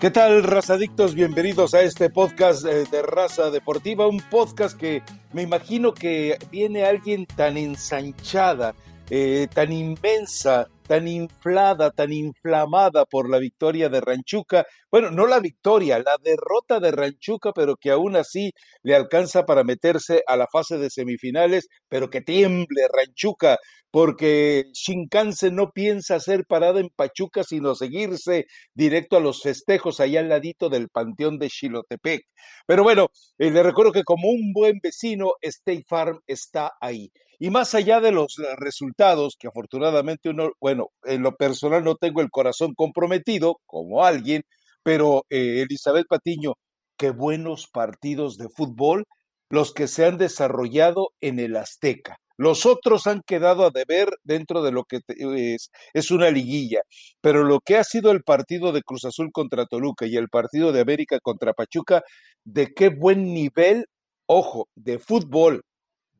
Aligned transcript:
¿Qué 0.00 0.10
tal, 0.10 0.44
razadictos? 0.44 1.14
Bienvenidos 1.14 1.74
a 1.74 1.82
este 1.82 2.08
podcast 2.08 2.64
eh, 2.64 2.86
de 2.90 3.02
Raza 3.02 3.50
Deportiva, 3.50 4.08
un 4.08 4.22
podcast 4.30 4.74
que 4.74 5.02
me 5.34 5.42
imagino 5.42 5.92
que 5.92 6.38
viene 6.50 6.86
alguien 6.86 7.26
tan 7.26 7.58
ensanchada, 7.58 8.74
eh, 9.10 9.46
tan 9.52 9.70
inmensa, 9.72 10.68
tan 10.90 11.06
inflada, 11.06 11.92
tan 11.92 12.12
inflamada 12.12 13.04
por 13.04 13.30
la 13.30 13.38
victoria 13.38 13.88
de 13.88 14.00
Ranchuca. 14.00 14.66
Bueno, 14.90 15.12
no 15.12 15.28
la 15.28 15.38
victoria, 15.38 16.00
la 16.00 16.16
derrota 16.20 16.80
de 16.80 16.90
Ranchuca, 16.90 17.52
pero 17.52 17.76
que 17.76 17.92
aún 17.92 18.16
así 18.16 18.50
le 18.82 18.96
alcanza 18.96 19.46
para 19.46 19.62
meterse 19.62 20.24
a 20.26 20.36
la 20.36 20.48
fase 20.52 20.78
de 20.78 20.90
semifinales, 20.90 21.68
pero 21.88 22.10
que 22.10 22.22
tiemble 22.22 22.88
Ranchuca, 22.92 23.58
porque 23.92 24.64
Shinkansen 24.72 25.54
no 25.54 25.70
piensa 25.70 26.16
hacer 26.16 26.44
parada 26.44 26.80
en 26.80 26.88
Pachuca, 26.88 27.44
sino 27.44 27.76
seguirse 27.76 28.46
directo 28.74 29.16
a 29.16 29.20
los 29.20 29.42
festejos 29.42 30.00
allá 30.00 30.18
al 30.18 30.28
ladito 30.28 30.68
del 30.68 30.88
Panteón 30.88 31.38
de 31.38 31.50
Xilotepec. 31.50 32.22
Pero 32.66 32.82
bueno, 32.82 33.10
eh, 33.38 33.52
le 33.52 33.62
recuerdo 33.62 33.92
que 33.92 34.02
como 34.02 34.28
un 34.28 34.52
buen 34.52 34.80
vecino, 34.82 35.34
State 35.40 35.84
Farm 35.86 36.18
está 36.26 36.72
ahí. 36.80 37.12
Y 37.42 37.48
más 37.48 37.74
allá 37.74 38.00
de 38.00 38.12
los 38.12 38.38
eh, 38.38 38.42
resultados, 38.58 39.34
que 39.38 39.48
afortunadamente 39.48 40.28
uno, 40.28 40.50
bueno, 40.60 40.88
en 41.04 41.22
lo 41.22 41.36
personal 41.36 41.82
no 41.82 41.96
tengo 41.96 42.20
el 42.20 42.30
corazón 42.30 42.74
comprometido, 42.74 43.56
como 43.64 44.04
alguien, 44.04 44.42
pero 44.82 45.24
eh, 45.30 45.62
Elizabeth 45.62 46.06
Patiño, 46.06 46.52
qué 46.98 47.10
buenos 47.10 47.66
partidos 47.72 48.36
de 48.36 48.48
fútbol 48.50 49.06
los 49.48 49.72
que 49.72 49.88
se 49.88 50.04
han 50.04 50.18
desarrollado 50.18 51.12
en 51.22 51.40
el 51.40 51.56
Azteca. 51.56 52.18
Los 52.36 52.66
otros 52.66 53.06
han 53.06 53.22
quedado 53.26 53.64
a 53.64 53.70
deber 53.70 54.10
dentro 54.22 54.62
de 54.62 54.72
lo 54.72 54.84
que 54.84 55.00
es, 55.08 55.70
es, 55.94 56.10
una 56.10 56.30
liguilla, 56.30 56.82
pero 57.22 57.42
lo 57.42 57.60
que 57.60 57.78
ha 57.78 57.84
sido 57.84 58.10
el 58.12 58.22
partido 58.22 58.72
de 58.72 58.82
Cruz 58.82 59.06
Azul 59.06 59.30
contra 59.32 59.66
Toluca 59.66 60.06
y 60.06 60.16
el 60.16 60.28
partido 60.28 60.72
de 60.72 60.80
América 60.80 61.18
contra 61.22 61.54
Pachuca, 61.54 62.02
de 62.44 62.68
qué 62.74 62.90
buen 62.90 63.32
nivel, 63.32 63.86
ojo, 64.26 64.68
de 64.74 64.98
fútbol, 64.98 65.62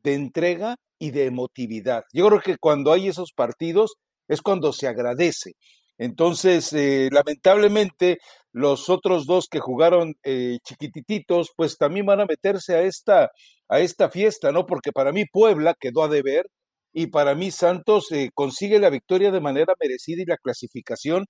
de 0.03 0.13
entrega 0.15 0.75
y 0.99 1.11
de 1.11 1.25
emotividad. 1.25 2.03
Yo 2.13 2.27
creo 2.27 2.41
que 2.41 2.57
cuando 2.57 2.91
hay 2.91 3.07
esos 3.07 3.31
partidos 3.33 3.95
es 4.27 4.41
cuando 4.41 4.73
se 4.73 4.87
agradece. 4.87 5.53
Entonces, 5.97 6.73
eh, 6.73 7.09
lamentablemente, 7.11 8.17
los 8.51 8.89
otros 8.89 9.25
dos 9.27 9.47
que 9.49 9.59
jugaron 9.59 10.15
eh, 10.23 10.57
chiquititos, 10.63 11.49
pues 11.55 11.77
también 11.77 12.05
van 12.05 12.21
a 12.21 12.25
meterse 12.25 12.75
a 12.75 12.81
esta, 12.81 13.29
a 13.69 13.79
esta 13.79 14.09
fiesta, 14.09 14.51
¿no? 14.51 14.65
Porque 14.65 14.91
para 14.91 15.11
mí 15.11 15.25
Puebla 15.31 15.75
quedó 15.79 16.03
a 16.03 16.07
deber 16.07 16.47
y 16.93 17.07
para 17.07 17.35
mí 17.35 17.51
Santos 17.51 18.11
eh, 18.11 18.29
consigue 18.33 18.79
la 18.79 18.89
victoria 18.89 19.31
de 19.31 19.41
manera 19.41 19.73
merecida 19.79 20.21
y 20.23 20.25
la 20.25 20.37
clasificación, 20.37 21.25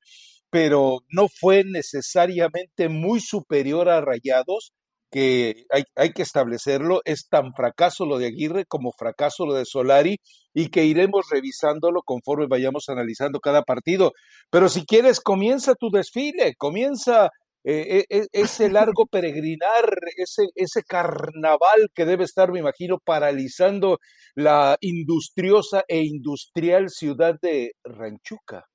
pero 0.50 1.00
no 1.10 1.28
fue 1.28 1.64
necesariamente 1.66 2.90
muy 2.90 3.20
superior 3.20 3.90
a 3.90 4.02
Rayados 4.02 4.74
que 5.12 5.66
hay, 5.70 5.84
hay, 5.96 6.14
que 6.14 6.22
establecerlo, 6.22 7.02
es 7.06 7.28
tan 7.30 7.54
fracaso 7.54 8.06
lo 8.06 8.18
de 8.18 8.28
Aguirre 8.28 8.66
como 8.66 8.92
fracaso 8.92 9.46
lo 9.46 9.54
de 9.54 9.66
Solari 9.66 10.18
y 10.54 10.70
que 10.70 10.86
iremos 10.86 11.28
revisándolo 11.30 12.02
conforme 12.04 12.48
vayamos 12.48 12.90
analizando 12.90 13.40
cada 13.40 13.64
partido. 13.64 14.14
Pero 14.50 14.70
si 14.70 14.86
quieres, 14.86 15.20
comienza 15.20 15.76
tu 15.76 15.90
desfile, 15.90 16.56
comienza 16.58 17.30
eh, 17.64 18.06
e, 18.10 18.18
e, 18.18 18.28
ese 18.32 18.70
largo 18.70 19.06
peregrinar, 19.06 19.86
ese, 20.18 20.48
ese 20.56 20.84
carnaval 20.84 21.90
que 21.94 22.06
debe 22.06 22.24
estar, 22.24 22.52
me 22.52 22.60
imagino, 22.60 22.98
paralizando 22.98 24.00
la 24.34 24.78
industriosa 24.82 25.84
e 25.88 26.04
industrial 26.04 26.90
ciudad 26.90 27.36
de 27.40 27.74
Ranchuca. 27.84 28.66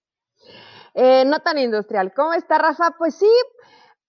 Eh, 0.95 1.25
no 1.27 1.41
tan 1.41 1.59
industrial. 1.59 2.13
¿Cómo 2.15 2.33
está, 2.33 2.59
Rafa? 2.59 2.95
Pues 2.97 3.17
sí, 3.17 3.31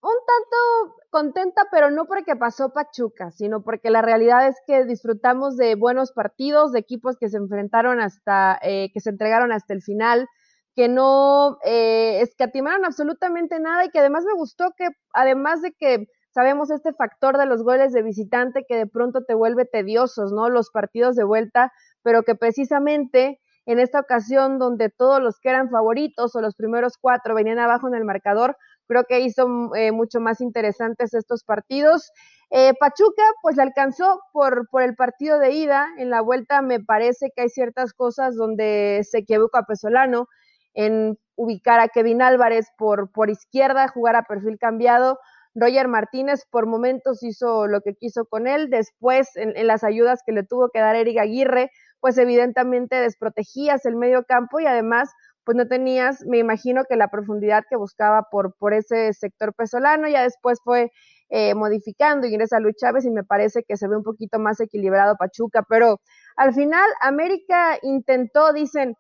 un 0.08 0.16
tanto 0.26 0.96
contenta, 1.10 1.64
pero 1.72 1.92
no 1.92 2.06
porque 2.06 2.36
pasó 2.36 2.70
Pachuca, 2.74 3.32
sino 3.32 3.64
porque 3.64 3.90
la 3.90 4.02
realidad 4.02 4.48
es 4.48 4.56
que 4.66 4.86
disfrutamos 4.86 5.58
de 5.58 5.76
buenos 5.76 6.12
partidos, 6.12 6.72
de 6.72 6.80
equipos 6.80 7.18
que 7.18 7.30
se 7.30 7.38
enfrentaron 7.38 8.00
hasta, 8.00 8.60
eh, 8.62 8.90
que 8.94 9.00
se 9.00 9.10
entregaron 9.10 9.52
hasta 9.52 9.74
el 9.74 9.82
final, 9.82 10.28
que 10.76 10.88
no 10.88 11.58
eh, 11.66 12.22
escatimaron 12.22 12.86
absolutamente 12.86 13.60
nada 13.60 13.86
y 13.86 13.90
que 13.90 14.00
además 14.00 14.24
me 14.26 14.34
gustó 14.34 14.74
que, 14.78 14.90
además 15.14 15.62
de 15.62 15.74
que 15.74 16.08
sabemos 16.30 16.70
este 16.70 16.94
factor 16.94 17.38
de 17.38 17.48
los 17.48 17.64
goles 17.64 17.94
de 17.94 18.04
visitante 18.04 18.66
que 18.68 18.76
de 18.76 18.86
pronto 18.86 19.24
te 19.26 19.34
vuelve 19.34 19.66
tediosos, 19.66 20.32
¿no? 20.32 20.50
Los 20.50 20.70
partidos 20.70 21.16
de 21.16 21.24
vuelta, 21.24 21.72
pero 22.04 22.22
que 22.24 22.36
precisamente 22.36 23.40
en 23.66 23.80
esta 23.80 24.00
ocasión 24.00 24.60
donde 24.60 24.90
todos 24.90 25.22
los 25.22 25.40
que 25.40 25.50
eran 25.50 25.70
favoritos 25.70 26.36
o 26.36 26.42
los 26.42 26.56
primeros 26.56 26.98
cuatro 27.02 27.36
venían 27.36 27.60
abajo 27.60 27.88
en 27.88 27.96
el 27.96 28.06
marcador, 28.06 28.56
creo 28.88 29.04
que 29.08 29.20
hizo 29.20 29.76
eh, 29.76 29.92
mucho 29.92 30.20
más 30.20 30.42
interesantes 30.42 31.14
estos 31.14 31.44
partidos. 31.44 32.12
Eh, 32.50 32.74
Pachuca, 32.80 33.24
pues 33.42 33.58
le 33.58 33.64
alcanzó 33.64 34.22
por, 34.32 34.68
el 34.82 34.96
partido 34.96 35.40
de 35.40 35.52
ida. 35.52 35.88
En 35.98 36.10
la 36.10 36.22
vuelta 36.22 36.62
me 36.62 36.80
parece 36.80 37.32
que 37.36 37.44
hay 37.44 37.50
ciertas 37.50 37.94
cosas 37.94 38.36
donde 38.36 39.02
se 39.10 39.20
equivocó 39.20 39.58
a 39.58 39.66
Pesolano 39.66 40.28
en 40.74 41.18
ubicar 41.36 41.80
a 41.80 41.90
Kevin 41.90 42.22
Álvarez 42.22 42.68
por, 42.78 43.12
por 43.12 43.30
izquierda, 43.30 43.88
jugar 43.90 44.16
a 44.16 44.24
perfil 44.24 44.58
cambiado. 44.60 45.20
Roger 45.56 45.88
Martínez 45.88 46.46
por 46.52 46.68
momentos 46.68 47.24
hizo 47.24 47.68
lo 47.68 47.82
que 47.82 47.96
quiso 47.96 48.26
con 48.26 48.48
él. 48.48 48.70
Después, 48.70 49.36
en, 49.36 49.58
en 49.58 49.68
las 49.68 49.84
ayudas 49.84 50.22
que 50.26 50.32
le 50.32 50.44
tuvo 50.44 50.70
que 50.70 50.80
dar 50.80 50.96
Eric 50.96 51.18
Aguirre, 51.18 51.72
pues 52.00 52.18
evidentemente 52.18 53.02
desprotegías 53.02 53.86
el 53.86 53.96
medio 53.96 54.24
campo 54.24 54.60
y 54.60 54.68
además 54.68 55.12
pues 55.48 55.56
no 55.56 55.66
tenías, 55.66 56.26
me 56.26 56.40
imagino 56.40 56.84
que 56.84 56.98
la 56.98 57.08
profundidad 57.08 57.64
que 57.70 57.78
buscaba 57.78 58.24
por, 58.30 58.54
por 58.58 58.74
ese 58.74 59.14
sector 59.14 59.54
pesolano, 59.54 60.10
ya 60.10 60.24
después 60.24 60.60
fue 60.62 60.92
eh, 61.30 61.56
modificando, 61.56 62.28
ingresa 62.28 62.60
Luis 62.60 62.76
Chávez 62.76 63.06
y 63.06 63.12
me 63.12 63.24
parece 63.24 63.64
que 63.64 63.78
se 63.78 63.88
ve 63.88 63.96
un 63.96 64.04
poquito 64.04 64.40
más 64.40 64.60
equilibrado 64.60 65.16
Pachuca, 65.16 65.64
pero 65.70 66.02
al 66.36 66.54
final 66.54 66.86
América 67.00 67.80
intentó, 67.82 68.52
dicen, 68.52 68.98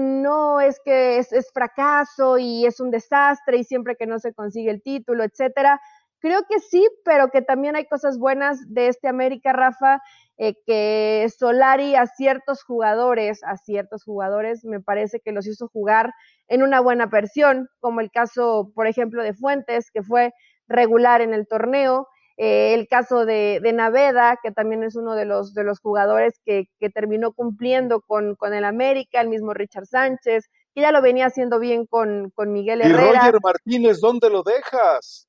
no 0.00 0.62
es 0.62 0.80
que 0.82 1.18
es, 1.18 1.34
es, 1.34 1.50
fracaso 1.52 2.38
y 2.38 2.64
es 2.64 2.80
un 2.80 2.90
desastre 2.90 3.58
y 3.58 3.64
siempre 3.64 3.96
que 3.96 4.06
no 4.06 4.18
se 4.18 4.32
consigue 4.32 4.70
el 4.70 4.82
título, 4.82 5.22
etcétera. 5.22 5.82
Creo 6.24 6.40
que 6.48 6.58
sí, 6.58 6.88
pero 7.04 7.28
que 7.28 7.42
también 7.42 7.76
hay 7.76 7.84
cosas 7.84 8.16
buenas 8.18 8.72
de 8.72 8.88
este 8.88 9.08
América, 9.08 9.52
Rafa, 9.52 10.00
eh, 10.38 10.54
que 10.64 11.28
Solari 11.38 11.96
a 11.96 12.06
ciertos 12.06 12.64
jugadores, 12.64 13.44
a 13.44 13.58
ciertos 13.58 14.04
jugadores, 14.04 14.64
me 14.64 14.80
parece 14.80 15.20
que 15.20 15.32
los 15.32 15.46
hizo 15.46 15.68
jugar 15.68 16.14
en 16.48 16.62
una 16.62 16.80
buena 16.80 17.04
versión, 17.04 17.68
como 17.78 18.00
el 18.00 18.10
caso, 18.10 18.72
por 18.74 18.86
ejemplo, 18.86 19.22
de 19.22 19.34
Fuentes, 19.34 19.90
que 19.90 20.02
fue 20.02 20.32
regular 20.66 21.20
en 21.20 21.34
el 21.34 21.46
torneo, 21.46 22.08
eh, 22.38 22.72
el 22.72 22.88
caso 22.88 23.26
de, 23.26 23.60
de, 23.62 23.74
Naveda, 23.74 24.38
que 24.42 24.50
también 24.50 24.82
es 24.82 24.96
uno 24.96 25.16
de 25.16 25.26
los, 25.26 25.52
de 25.52 25.64
los 25.64 25.78
jugadores 25.78 26.40
que, 26.42 26.70
que 26.80 26.88
terminó 26.88 27.34
cumpliendo 27.34 28.00
con, 28.00 28.34
con, 28.34 28.54
el 28.54 28.64
América, 28.64 29.20
el 29.20 29.28
mismo 29.28 29.52
Richard 29.52 29.84
Sánchez, 29.84 30.48
que 30.74 30.80
ya 30.80 30.90
lo 30.90 31.02
venía 31.02 31.26
haciendo 31.26 31.58
bien 31.58 31.84
con, 31.84 32.30
con 32.30 32.50
Miguel 32.50 32.80
Herrera. 32.80 33.10
¿Y 33.10 33.12
Roger 33.12 33.40
Martínez, 33.42 34.00
dónde 34.00 34.30
lo 34.30 34.42
dejas? 34.42 35.28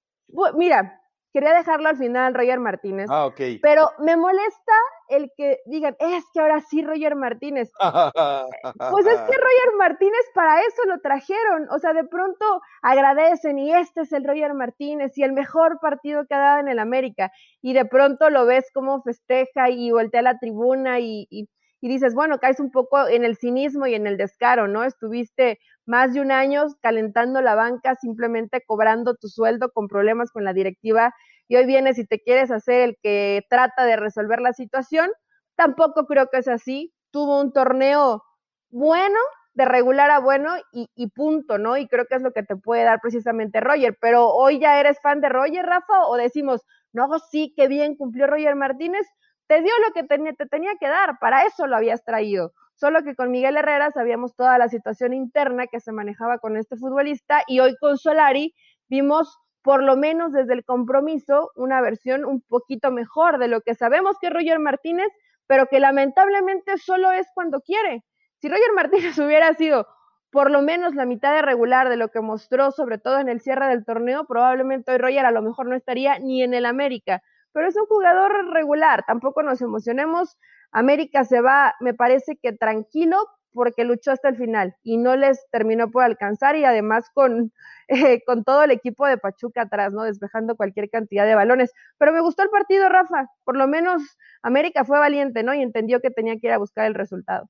Mira, 0.56 1.02
quería 1.36 1.54
dejarlo 1.54 1.90
al 1.90 1.98
final, 1.98 2.34
Roger 2.34 2.62
Martínez. 2.62 3.08
Ah, 3.10 3.26
ok. 3.26 3.42
Pero 3.62 3.92
me 4.00 4.16
molesta 4.16 4.74
el 5.10 5.32
que 5.36 5.60
digan, 5.66 5.94
es 6.00 6.24
que 6.34 6.40
ahora 6.40 6.62
sí 6.62 6.82
Roger 6.82 7.18
Martínez. 7.18 7.72
pues 8.92 9.06
es 9.06 9.20
que 9.20 9.36
Roger 9.36 9.76
Martínez 9.78 10.32
para 10.34 10.62
eso 10.62 10.86
lo 10.88 11.02
trajeron. 11.02 11.68
O 11.72 11.80
sea, 11.80 11.92
de 11.92 12.06
pronto 12.06 12.62
agradecen 12.82 13.60
y 13.60 13.74
este 13.74 14.02
es 14.02 14.14
el 14.14 14.24
Roger 14.24 14.54
Martínez 14.54 15.18
y 15.18 15.24
el 15.24 15.34
mejor 15.34 15.80
partido 15.82 16.26
que 16.26 16.36
ha 16.36 16.40
dado 16.40 16.60
en 16.62 16.70
el 16.70 16.80
América. 16.80 17.34
Y 17.62 17.74
de 17.74 17.84
pronto 17.84 18.30
lo 18.30 18.46
ves 18.46 18.72
como 18.74 19.02
festeja 19.02 19.70
y 19.70 19.92
voltea 19.92 20.22
a 20.22 20.24
la 20.24 20.40
tribuna 20.40 21.02
y, 21.02 21.28
y, 21.30 21.50
y 21.82 21.90
dices, 21.90 22.16
bueno, 22.16 22.40
caes 22.40 22.62
un 22.62 22.72
poco 22.72 23.10
en 23.10 23.26
el 23.26 23.36
cinismo 23.36 23.88
y 23.88 23.96
en 23.96 24.08
el 24.08 24.16
descaro, 24.16 24.70
¿no? 24.70 24.86
Estuviste 24.86 25.60
más 25.86 26.14
de 26.14 26.22
un 26.22 26.32
año 26.32 26.66
calentando 26.82 27.42
la 27.42 27.56
banca, 27.56 27.96
simplemente 27.96 28.64
cobrando 28.66 29.16
tu 29.16 29.28
sueldo 29.28 29.72
con 29.72 29.88
problemas 29.88 30.32
con 30.32 30.44
la 30.44 30.54
directiva 30.54 31.14
y 31.48 31.56
hoy 31.58 31.66
vienes 31.66 31.98
y 32.00 32.06
te 32.06 32.20
quieres 32.20 32.52
hacer 32.52 32.82
el 32.82 32.98
que 33.02 33.44
trata 33.50 33.86
de 33.86 33.96
resolver 33.96 34.42
la 34.42 34.54
situación. 34.54 35.12
Tampoco 35.56 36.06
creo 36.06 36.28
que 36.32 36.40
es 36.40 36.48
así. 36.48 36.94
Tuvo 37.12 37.40
un 37.40 37.54
torneo 37.54 38.24
bueno, 38.70 39.20
de 39.54 39.66
regular 39.66 40.12
a 40.12 40.20
bueno 40.20 40.52
y, 40.72 41.08
punto, 41.12 41.58
¿no? 41.58 41.78
Y 41.78 41.88
creo 41.88 42.06
que 42.06 42.16
es 42.16 42.22
lo 42.22 42.34
que 42.34 42.44
te 42.44 42.58
puede 42.58 42.84
dar 42.84 43.00
precisamente 43.02 43.62
Roger. 43.62 43.98
Pero 44.02 44.28
hoy 44.30 44.60
ya 44.60 44.80
eres 44.80 45.00
fan 45.02 45.22
de 45.22 45.30
Roger, 45.30 45.66
Rafa, 45.66 46.08
o 46.08 46.18
decimos, 46.18 46.62
no, 46.92 47.08
sí, 47.32 47.54
qué 47.56 47.68
bien 47.68 47.96
cumplió 47.96 48.28
Roger 48.28 48.56
Martínez, 48.56 49.08
te 49.48 49.62
dio 49.62 49.72
lo 49.86 49.94
que 49.94 50.04
te 50.04 50.46
tenía 50.48 50.74
que 50.80 50.88
dar, 50.88 51.18
para 51.20 51.46
eso 51.46 51.68
lo 51.68 51.78
habías 51.78 52.04
traído. 52.04 52.52
Solo 52.76 53.04
que 53.04 53.16
con 53.16 53.32
Miguel 53.32 53.58
Herrera 53.58 53.92
sabíamos 53.92 54.36
toda 54.36 54.58
la 54.58 54.68
situación 54.68 55.14
interna 55.14 55.68
que 55.68 55.80
se 55.80 55.94
manejaba 55.94 56.40
con 56.40 56.58
este 56.58 56.76
futbolista 56.76 57.42
y 57.48 57.60
hoy 57.62 57.76
con 57.80 57.98
Solari 57.98 58.54
vimos 58.90 59.38
por 59.62 59.82
lo 59.82 59.96
menos 59.96 60.34
desde 60.34 60.54
el 60.54 60.64
compromiso 60.64 61.52
una 61.56 61.82
versión 61.82 62.26
un 62.26 62.42
poquito 62.42 62.92
mejor 62.92 63.40
de 63.40 63.48
lo 63.48 63.62
que 63.62 63.76
sabemos 63.76 64.18
que 64.20 64.28
es 64.28 64.34
Roger 64.34 64.60
Martínez, 64.60 65.08
pero 65.48 65.68
que 65.68 65.80
lamentablemente 65.80 66.78
solo 66.78 67.12
es 67.12 67.28
cuando 67.34 67.62
quiere. 67.62 68.04
Si 68.42 68.50
Roger 68.50 68.74
Martínez 68.76 69.18
hubiera 69.20 69.54
sido 69.54 69.88
por 70.30 70.52
lo 70.52 70.62
menos 70.62 70.96
la 70.96 71.06
mitad 71.06 71.34
de 71.34 71.42
regular 71.42 71.88
de 71.88 71.96
lo 71.96 72.10
que 72.10 72.20
mostró, 72.20 72.72
sobre 72.72 72.98
todo 72.98 73.20
en 73.20 73.30
el 73.30 73.40
cierre 73.40 73.68
del 73.68 73.86
torneo, 73.86 74.26
probablemente 74.26 74.92
hoy 74.92 74.98
Roger 74.98 75.26
a 75.26 75.32
lo 75.32 75.42
mejor 75.42 75.66
no 75.68 75.76
estaría 75.76 76.20
ni 76.20 76.44
en 76.44 76.54
el 76.54 76.66
América, 76.66 77.24
pero 77.54 77.68
es 77.70 77.76
un 77.78 77.86
jugador 77.86 78.52
regular, 78.52 79.06
tampoco 79.08 79.44
nos 79.44 79.62
emocionemos. 79.62 80.38
América 80.72 81.24
se 81.24 81.42
va, 81.42 81.76
me 81.80 81.94
parece 81.94 82.38
que 82.42 82.54
tranquilo, 82.54 83.18
porque 83.56 83.86
luchó 83.86 84.12
hasta 84.12 84.30
el 84.30 84.36
final 84.36 84.76
y 84.84 84.98
no 84.98 85.16
les 85.16 85.48
terminó 85.50 85.90
por 85.90 86.04
alcanzar 86.04 86.56
y 86.58 86.66
además 86.66 87.10
con, 87.14 87.52
eh, 87.88 88.22
con 88.26 88.44
todo 88.44 88.64
el 88.64 88.72
equipo 88.72 89.08
de 89.08 89.18
Pachuca 89.18 89.64
atrás, 89.64 89.94
¿no? 89.94 90.04
Despejando 90.04 90.56
cualquier 90.56 90.90
cantidad 90.90 91.26
de 91.26 91.34
balones. 91.34 91.72
Pero 91.98 92.14
me 92.14 92.22
gustó 92.22 92.44
el 92.44 92.50
partido, 92.50 92.88
Rafa. 92.90 93.32
Por 93.44 93.58
lo 93.58 93.68
menos 93.68 94.04
América 94.44 94.86
fue 94.86 95.00
valiente, 95.00 95.42
¿no? 95.42 95.56
Y 95.56 95.62
entendió 95.62 96.02
que 96.02 96.12
tenía 96.12 96.36
que 96.36 96.48
ir 96.48 96.54
a 96.54 96.60
buscar 96.60 96.86
el 96.86 96.94
resultado. 96.94 97.50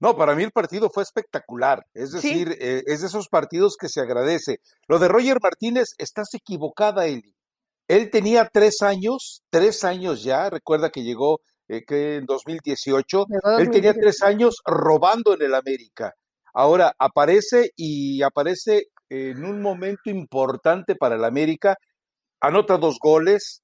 No, 0.00 0.16
para 0.16 0.34
mí 0.34 0.44
el 0.44 0.52
partido 0.52 0.90
fue 0.90 1.02
espectacular. 1.02 1.84
Es 1.92 2.12
decir, 2.12 2.56
eh, 2.60 2.84
es 2.86 3.00
de 3.00 3.08
esos 3.08 3.28
partidos 3.28 3.76
que 3.78 3.88
se 3.88 4.00
agradece. 4.00 4.60
Lo 4.86 4.98
de 4.98 5.08
Roger 5.08 5.38
Martínez, 5.42 5.88
estás 5.98 6.28
equivocada, 6.34 7.06
Eli. 7.06 7.34
Él 7.88 8.10
tenía 8.10 8.48
tres 8.52 8.82
años, 8.82 9.42
tres 9.50 9.82
años 9.82 10.22
ya. 10.22 10.50
Recuerda 10.50 10.90
que 10.90 11.02
llegó 11.02 11.40
eh, 11.68 11.84
que 11.84 12.16
en 12.16 12.26
2018, 12.26 13.26
él 13.58 13.70
tenía 13.70 13.92
tres 13.94 14.22
años 14.22 14.60
robando 14.64 15.34
en 15.34 15.42
el 15.42 15.54
América. 15.54 16.14
Ahora 16.54 16.92
aparece 16.98 17.70
y 17.76 18.22
aparece 18.22 18.86
en 19.10 19.44
un 19.44 19.60
momento 19.60 20.10
importante 20.10 20.96
para 20.96 21.16
el 21.16 21.24
América, 21.24 21.76
anota 22.40 22.78
dos 22.78 22.98
goles, 23.00 23.62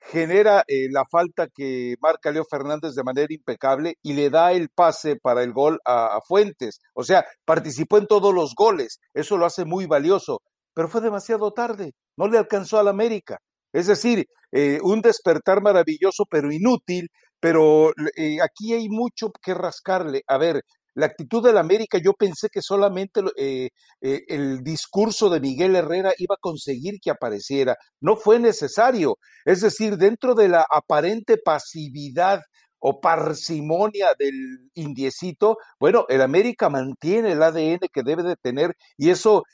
genera 0.00 0.64
eh, 0.68 0.88
la 0.90 1.04
falta 1.10 1.48
que 1.52 1.96
marca 2.00 2.30
Leo 2.30 2.44
Fernández 2.48 2.94
de 2.94 3.02
manera 3.02 3.26
impecable 3.30 3.96
y 4.02 4.12
le 4.12 4.30
da 4.30 4.52
el 4.52 4.68
pase 4.68 5.16
para 5.16 5.42
el 5.42 5.52
gol 5.52 5.80
a, 5.84 6.16
a, 6.16 6.20
Fuentes. 6.20 6.80
O 6.94 7.02
sea, 7.02 7.24
participó 7.44 7.98
en 7.98 8.06
todos 8.06 8.32
los 8.32 8.54
goles, 8.54 9.00
eso 9.14 9.36
lo 9.36 9.46
hace 9.46 9.64
muy 9.64 9.86
valioso, 9.86 10.42
pero 10.74 10.88
fue 10.88 11.00
demasiado 11.00 11.52
tarde, 11.52 11.94
no 12.16 12.28
le 12.28 12.38
alcanzó 12.38 12.78
al 12.78 12.88
América. 12.88 13.38
Es 13.72 13.86
decir, 13.88 14.26
eh, 14.52 14.78
un 14.82 15.02
despertar 15.02 15.60
maravilloso 15.60 16.24
pero 16.30 16.52
inútil 16.52 17.08
pero 17.46 17.92
eh, 18.16 18.38
aquí 18.42 18.74
hay 18.74 18.88
mucho 18.88 19.30
que 19.30 19.54
rascarle. 19.54 20.24
A 20.26 20.36
ver, 20.36 20.64
la 20.94 21.06
actitud 21.06 21.44
del 21.44 21.58
América, 21.58 21.96
yo 22.02 22.12
pensé 22.14 22.48
que 22.48 22.60
solamente 22.60 23.20
eh, 23.36 23.68
eh, 24.00 24.22
el 24.26 24.64
discurso 24.64 25.30
de 25.30 25.38
Miguel 25.38 25.76
Herrera 25.76 26.12
iba 26.18 26.34
a 26.34 26.40
conseguir 26.40 26.98
que 27.00 27.12
apareciera. 27.12 27.76
No 28.00 28.16
fue 28.16 28.40
necesario. 28.40 29.18
Es 29.44 29.60
decir, 29.60 29.96
dentro 29.96 30.34
de 30.34 30.48
la 30.48 30.66
aparente 30.68 31.36
pasividad 31.38 32.40
o 32.80 33.00
parsimonia 33.00 34.08
del 34.18 34.68
indiecito, 34.74 35.56
bueno, 35.78 36.04
el 36.08 36.22
América 36.22 36.68
mantiene 36.68 37.30
el 37.30 37.44
ADN 37.44 37.78
que 37.92 38.02
debe 38.02 38.24
de 38.24 38.34
tener 38.34 38.74
y 38.96 39.10
eso 39.10 39.44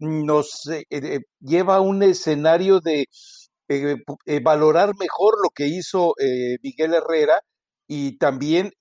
nos 0.00 0.68
lleva 1.38 1.76
a 1.76 1.80
un 1.80 2.02
escenario 2.02 2.80
de 2.80 3.06
eh, 3.68 3.96
eh, 4.24 4.40
valorar 4.40 4.92
mejor 4.98 5.34
lo 5.42 5.50
que 5.50 5.66
hizo 5.66 6.14
eh, 6.18 6.56
Miguel 6.62 6.94
Herrera 6.94 7.42
y 7.86 8.18
también 8.18 8.72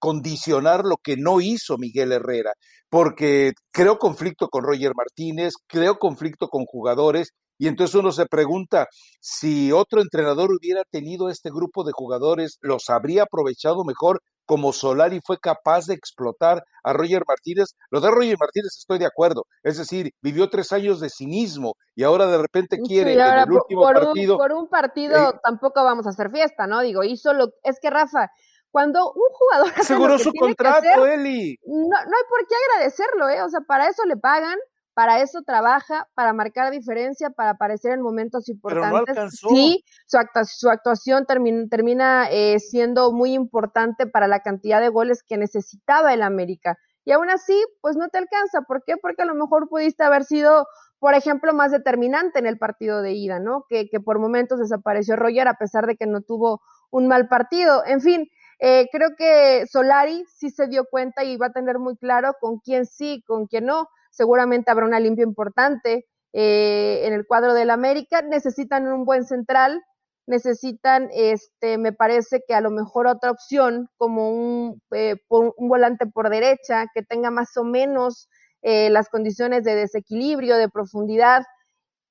condicionar 0.00 0.84
lo 0.84 0.96
que 0.96 1.16
no 1.16 1.40
hizo 1.40 1.78
Miguel 1.78 2.10
Herrera, 2.10 2.52
porque 2.88 3.52
creo 3.72 3.98
conflicto 3.98 4.48
con 4.48 4.64
Roger 4.64 4.92
Martínez, 4.96 5.52
creo 5.68 6.00
conflicto 6.00 6.48
con 6.48 6.64
jugadores, 6.64 7.30
y 7.60 7.68
entonces 7.68 7.94
uno 7.94 8.10
se 8.10 8.24
pregunta 8.24 8.88
si 9.20 9.70
otro 9.70 10.00
entrenador 10.00 10.50
hubiera 10.50 10.82
tenido 10.90 11.28
este 11.28 11.50
grupo 11.50 11.84
de 11.84 11.92
jugadores, 11.92 12.56
¿los 12.62 12.88
habría 12.88 13.24
aprovechado 13.24 13.84
mejor? 13.84 14.22
como 14.46 14.72
Solari 14.72 15.20
fue 15.24 15.38
capaz 15.38 15.86
de 15.86 15.94
explotar 15.94 16.64
a 16.82 16.92
Roger 16.92 17.22
Martínez. 17.24 17.76
Lo 17.88 18.00
de 18.00 18.10
Roger 18.10 18.36
Martínez 18.36 18.76
estoy 18.76 18.98
de 18.98 19.06
acuerdo. 19.06 19.44
Es 19.62 19.78
decir, 19.78 20.10
vivió 20.20 20.50
tres 20.50 20.72
años 20.72 20.98
de 20.98 21.08
cinismo 21.08 21.74
y 21.94 22.02
ahora 22.02 22.26
de 22.26 22.38
repente 22.38 22.78
quiere 22.84 23.12
en 23.12 23.20
el 23.20 23.52
último 23.52 23.82
por 23.82 23.94
partido. 23.94 24.34
Un, 24.34 24.38
por 24.40 24.52
un 24.52 24.68
partido 24.68 25.30
eh, 25.30 25.38
tampoco 25.44 25.84
vamos 25.84 26.04
a 26.08 26.10
hacer 26.10 26.32
fiesta, 26.32 26.66
¿no? 26.66 26.80
Digo, 26.80 27.04
hizo 27.04 27.32
lo. 27.32 27.50
Es 27.62 27.78
que 27.80 27.90
Rafa, 27.90 28.32
cuando 28.72 29.12
un 29.12 29.28
jugador. 29.32 29.72
Aseguró 29.78 30.18
su 30.18 30.32
contrato, 30.32 31.06
Eli. 31.06 31.56
No, 31.64 31.86
no 31.86 31.96
hay 31.96 32.24
por 32.28 32.46
qué 32.48 32.54
agradecerlo, 32.74 33.28
¿eh? 33.28 33.42
O 33.42 33.48
sea, 33.50 33.60
para 33.60 33.88
eso 33.88 34.04
le 34.04 34.16
pagan, 34.16 34.58
para 35.00 35.22
eso 35.22 35.40
trabaja, 35.40 36.06
para 36.12 36.34
marcar 36.34 36.70
diferencia, 36.70 37.30
para 37.30 37.52
aparecer 37.52 37.92
en 37.92 38.02
momentos 38.02 38.50
importantes. 38.50 39.40
sí, 39.48 39.82
su, 40.06 40.18
su 40.44 40.68
actuación 40.68 41.24
termina 41.24 42.28
eh, 42.30 42.58
siendo 42.58 43.10
muy 43.10 43.32
importante 43.32 44.06
para 44.06 44.28
la 44.28 44.40
cantidad 44.40 44.78
de 44.78 44.90
goles 44.90 45.22
que 45.26 45.38
necesitaba 45.38 46.12
el 46.12 46.20
América. 46.20 46.76
Y 47.06 47.12
aún 47.12 47.30
así, 47.30 47.58
pues 47.80 47.96
no 47.96 48.08
te 48.08 48.18
alcanza. 48.18 48.60
¿Por 48.68 48.84
qué? 48.84 48.98
Porque 48.98 49.22
a 49.22 49.24
lo 49.24 49.34
mejor 49.34 49.70
pudiste 49.70 50.04
haber 50.04 50.24
sido, 50.24 50.66
por 50.98 51.14
ejemplo, 51.14 51.54
más 51.54 51.70
determinante 51.70 52.38
en 52.38 52.44
el 52.44 52.58
partido 52.58 53.00
de 53.00 53.12
ida, 53.12 53.40
¿no? 53.40 53.64
Que, 53.70 53.88
que 53.88 54.00
por 54.00 54.18
momentos 54.18 54.58
desapareció 54.58 55.16
Roger 55.16 55.48
a 55.48 55.54
pesar 55.54 55.86
de 55.86 55.96
que 55.96 56.04
no 56.04 56.20
tuvo 56.20 56.60
un 56.90 57.08
mal 57.08 57.26
partido. 57.26 57.82
En 57.86 58.02
fin, 58.02 58.28
eh, 58.58 58.86
creo 58.92 59.16
que 59.16 59.64
Solari 59.66 60.26
sí 60.28 60.50
se 60.50 60.66
dio 60.66 60.84
cuenta 60.84 61.24
y 61.24 61.38
va 61.38 61.46
a 61.46 61.52
tener 61.52 61.78
muy 61.78 61.96
claro 61.96 62.34
con 62.38 62.58
quién 62.58 62.84
sí, 62.84 63.24
con 63.26 63.46
quién 63.46 63.64
no 63.64 63.88
seguramente 64.10 64.70
habrá 64.70 64.86
una 64.86 65.00
limpia 65.00 65.24
importante 65.24 66.06
eh, 66.32 67.02
en 67.04 67.12
el 67.12 67.26
cuadro 67.26 67.54
del 67.54 67.70
América. 67.70 68.22
Necesitan 68.22 68.86
un 68.86 69.04
buen 69.04 69.24
central, 69.24 69.82
necesitan, 70.26 71.08
este, 71.12 71.78
me 71.78 71.92
parece 71.92 72.42
que 72.46 72.54
a 72.54 72.60
lo 72.60 72.70
mejor 72.70 73.06
otra 73.06 73.30
opción 73.30 73.88
como 73.96 74.30
un, 74.30 74.82
eh, 74.92 75.16
un 75.28 75.68
volante 75.68 76.06
por 76.06 76.30
derecha 76.30 76.86
que 76.94 77.02
tenga 77.02 77.30
más 77.30 77.56
o 77.56 77.64
menos 77.64 78.28
eh, 78.62 78.90
las 78.90 79.08
condiciones 79.08 79.64
de 79.64 79.74
desequilibrio, 79.74 80.56
de 80.56 80.68
profundidad. 80.68 81.42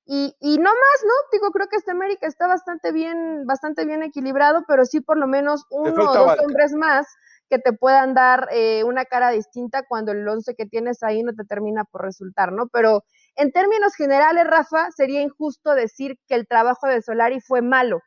Y, 0.06 0.34
y, 0.40 0.58
no 0.58 0.70
más, 0.70 1.04
¿no? 1.04 1.12
Digo, 1.30 1.52
creo 1.52 1.68
que 1.68 1.76
este 1.76 1.92
América 1.92 2.26
está 2.26 2.48
bastante 2.48 2.90
bien, 2.90 3.46
bastante 3.46 3.84
bien 3.84 4.02
equilibrado, 4.02 4.64
pero 4.66 4.84
sí 4.84 5.00
por 5.00 5.16
lo 5.16 5.28
menos 5.28 5.64
uno 5.70 6.10
o 6.10 6.14
dos 6.14 6.38
hombres 6.40 6.72
más 6.72 7.06
que 7.50 7.58
te 7.58 7.72
puedan 7.72 8.14
dar 8.14 8.48
eh, 8.52 8.84
una 8.84 9.04
cara 9.04 9.30
distinta 9.30 9.82
cuando 9.82 10.12
el 10.12 10.26
once 10.26 10.54
que 10.54 10.66
tienes 10.66 11.02
ahí 11.02 11.22
no 11.22 11.34
te 11.34 11.44
termina 11.44 11.84
por 11.84 12.02
resultar, 12.02 12.52
¿no? 12.52 12.68
Pero 12.68 13.04
en 13.34 13.50
términos 13.50 13.94
generales, 13.96 14.46
Rafa, 14.46 14.90
sería 14.92 15.20
injusto 15.20 15.74
decir 15.74 16.16
que 16.28 16.36
el 16.36 16.46
trabajo 16.46 16.86
de 16.86 17.02
Solari 17.02 17.40
fue 17.40 17.60
malo, 17.60 18.00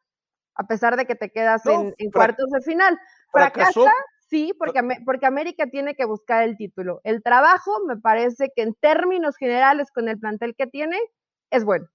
a 0.56 0.64
pesar 0.66 0.96
de 0.96 1.06
que 1.06 1.16
te 1.16 1.30
quedas 1.30 1.66
en, 1.66 1.94
cuartos 2.12 2.50
de 2.50 2.62
final. 2.62 2.98
Fracasa, 3.32 3.92
sí, 4.30 4.54
porque, 4.58 4.80
porque 5.06 5.26
América 5.26 5.68
tiene 5.68 5.94
que 5.94 6.06
buscar 6.06 6.44
el 6.44 6.56
título. 6.56 7.02
El 7.04 7.22
trabajo, 7.22 7.72
me 7.86 7.98
parece 7.98 8.50
que 8.56 8.64
en 8.64 8.74
términos 8.76 9.36
generales, 9.36 9.92
con 9.92 10.08
el 10.08 10.18
plantel 10.20 10.56
que 10.56 10.68
tiene, 10.68 10.98
es 11.52 11.66
bueno. 11.66 11.88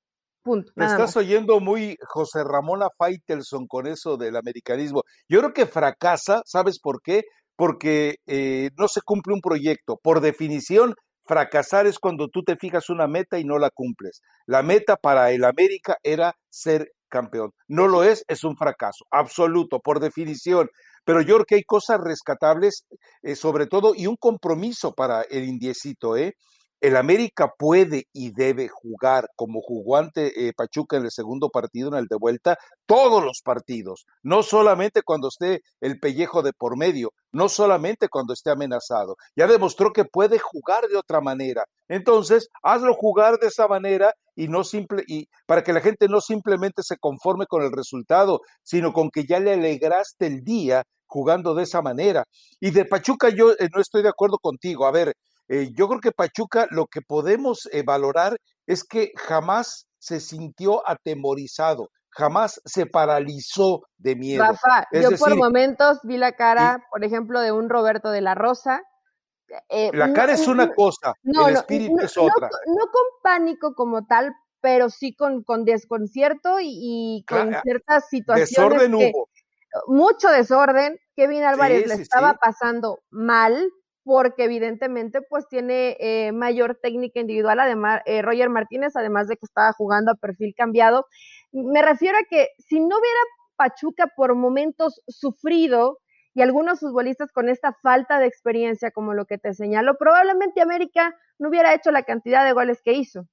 Punto, 0.48 0.72
Me 0.76 0.86
estás 0.86 1.14
oyendo 1.18 1.60
muy 1.60 1.98
José 2.00 2.42
Ramón 2.42 2.80
Faitelson 2.96 3.66
con 3.66 3.86
eso 3.86 4.16
del 4.16 4.34
americanismo. 4.34 5.02
Yo 5.28 5.40
creo 5.40 5.52
que 5.52 5.66
fracasa, 5.66 6.40
¿sabes 6.46 6.80
por 6.80 7.02
qué? 7.02 7.24
Porque 7.54 8.16
eh, 8.26 8.70
no 8.78 8.88
se 8.88 9.02
cumple 9.02 9.34
un 9.34 9.42
proyecto. 9.42 9.98
Por 10.02 10.22
definición, 10.22 10.94
fracasar 11.26 11.86
es 11.86 11.98
cuando 11.98 12.28
tú 12.28 12.44
te 12.44 12.56
fijas 12.56 12.88
una 12.88 13.06
meta 13.06 13.38
y 13.38 13.44
no 13.44 13.58
la 13.58 13.68
cumples. 13.68 14.22
La 14.46 14.62
meta 14.62 14.96
para 14.96 15.32
el 15.32 15.44
América 15.44 15.98
era 16.02 16.34
ser 16.48 16.92
campeón. 17.10 17.50
No 17.66 17.86
lo 17.86 18.02
es, 18.02 18.24
es 18.26 18.42
un 18.42 18.56
fracaso, 18.56 19.04
absoluto, 19.10 19.80
por 19.80 20.00
definición. 20.00 20.70
Pero 21.04 21.20
yo 21.20 21.34
creo 21.34 21.44
que 21.44 21.54
hay 21.56 21.64
cosas 21.64 22.00
rescatables, 22.00 22.86
eh, 23.22 23.36
sobre 23.36 23.66
todo, 23.66 23.92
y 23.94 24.06
un 24.06 24.16
compromiso 24.16 24.94
para 24.94 25.20
el 25.22 25.44
indiecito, 25.44 26.16
¿eh? 26.16 26.32
El 26.80 26.96
América 26.96 27.54
puede 27.58 28.06
y 28.12 28.30
debe 28.30 28.68
jugar 28.68 29.30
como 29.36 29.60
jugó 29.60 29.96
ante 29.96 30.48
eh, 30.48 30.52
Pachuca 30.52 30.96
en 30.96 31.04
el 31.04 31.10
segundo 31.10 31.50
partido, 31.50 31.88
en 31.88 31.94
el 31.94 32.06
de 32.06 32.16
vuelta, 32.16 32.58
todos 32.86 33.22
los 33.24 33.42
partidos, 33.42 34.06
no 34.22 34.42
solamente 34.42 35.02
cuando 35.02 35.28
esté 35.28 35.62
el 35.80 35.98
pellejo 35.98 36.42
de 36.42 36.52
por 36.52 36.76
medio, 36.76 37.12
no 37.32 37.48
solamente 37.48 38.08
cuando 38.08 38.32
esté 38.32 38.50
amenazado. 38.50 39.16
Ya 39.36 39.46
demostró 39.46 39.92
que 39.92 40.04
puede 40.04 40.38
jugar 40.38 40.88
de 40.88 40.96
otra 40.96 41.20
manera. 41.20 41.64
Entonces, 41.88 42.48
hazlo 42.62 42.94
jugar 42.94 43.38
de 43.38 43.48
esa 43.48 43.66
manera 43.66 44.14
y 44.36 44.48
no 44.48 44.62
simple 44.62 45.02
y 45.06 45.28
para 45.46 45.64
que 45.64 45.72
la 45.72 45.80
gente 45.80 46.06
no 46.08 46.20
simplemente 46.20 46.82
se 46.82 46.96
conforme 46.96 47.46
con 47.46 47.62
el 47.62 47.72
resultado, 47.72 48.40
sino 48.62 48.92
con 48.92 49.10
que 49.10 49.24
ya 49.24 49.40
le 49.40 49.54
alegraste 49.54 50.26
el 50.26 50.44
día 50.44 50.84
jugando 51.08 51.54
de 51.54 51.64
esa 51.64 51.82
manera. 51.82 52.24
Y 52.60 52.70
de 52.70 52.84
Pachuca 52.84 53.30
yo 53.30 53.52
eh, 53.52 53.68
no 53.74 53.80
estoy 53.80 54.02
de 54.02 54.10
acuerdo 54.10 54.38
contigo. 54.38 54.86
A 54.86 54.92
ver, 54.92 55.14
eh, 55.48 55.70
yo 55.74 55.88
creo 55.88 56.00
que 56.00 56.12
Pachuca 56.12 56.66
lo 56.70 56.86
que 56.86 57.00
podemos 57.00 57.68
eh, 57.72 57.82
valorar 57.82 58.36
es 58.66 58.84
que 58.84 59.12
jamás 59.16 59.86
se 59.98 60.20
sintió 60.20 60.88
atemorizado, 60.88 61.88
jamás 62.10 62.60
se 62.64 62.86
paralizó 62.86 63.82
de 63.96 64.14
miedo. 64.16 64.44
Rafa, 64.44 64.86
yo 64.92 65.10
por 65.18 65.34
momentos 65.36 65.98
vi 66.02 66.18
la 66.18 66.32
cara, 66.32 66.84
por 66.90 67.04
ejemplo, 67.04 67.40
de 67.40 67.52
un 67.52 67.68
Roberto 67.68 68.10
de 68.10 68.20
la 68.20 68.34
Rosa. 68.34 68.82
Eh, 69.70 69.90
la 69.94 70.12
cara 70.12 70.34
es 70.34 70.46
una 70.46 70.74
cosa, 70.74 71.14
el 71.24 71.54
espíritu 71.54 71.98
es 72.00 72.16
otra. 72.18 72.50
No, 72.66 72.84
con 72.92 73.02
pánico 73.22 73.74
como 73.74 74.04
tal, 74.06 74.34
pero 74.60 74.90
sí 74.90 75.14
con, 75.14 75.42
con 75.42 75.64
desconcierto 75.64 76.58
y, 76.60 77.24
con 77.26 77.54
ciertas 77.62 78.08
situaciones. 78.10 78.50
Desorden 78.50 78.94
hubo. 78.94 79.28
Mucho 79.86 80.28
desorden. 80.28 80.98
Kevin 81.14 81.44
Álvarez 81.44 81.86
le 81.86 81.94
estaba 81.94 82.34
pasando 82.34 83.00
mal, 83.10 83.70
porque 84.08 84.44
evidentemente 84.44 85.20
pues 85.20 85.46
tiene 85.48 85.98
eh, 86.00 86.32
mayor 86.32 86.78
técnica 86.82 87.20
individual, 87.20 87.60
además 87.60 88.00
eh, 88.06 88.22
Roger 88.22 88.48
Martínez, 88.48 88.96
además 88.96 89.28
de 89.28 89.36
que 89.36 89.44
estaba 89.44 89.74
jugando 89.74 90.12
a 90.12 90.14
perfil 90.14 90.54
cambiado. 90.56 91.04
Me 91.52 91.82
refiero 91.82 92.16
a 92.16 92.22
que 92.22 92.48
si 92.56 92.80
no 92.80 92.86
hubiera 92.86 93.20
Pachuca 93.56 94.06
por 94.16 94.34
momentos 94.34 95.02
sufrido 95.08 95.98
y 96.32 96.40
algunos 96.40 96.80
futbolistas 96.80 97.32
con 97.32 97.50
esta 97.50 97.74
falta 97.82 98.18
de 98.18 98.28
experiencia, 98.28 98.92
como 98.92 99.12
lo 99.12 99.26
que 99.26 99.36
te 99.36 99.52
señalo, 99.52 99.98
probablemente 99.98 100.62
América 100.62 101.14
no 101.38 101.50
hubiera 101.50 101.74
hecho 101.74 101.90
la 101.90 102.04
cantidad 102.04 102.46
de 102.46 102.52
goles 102.52 102.80
que 102.82 102.94
hizo. 102.94 103.26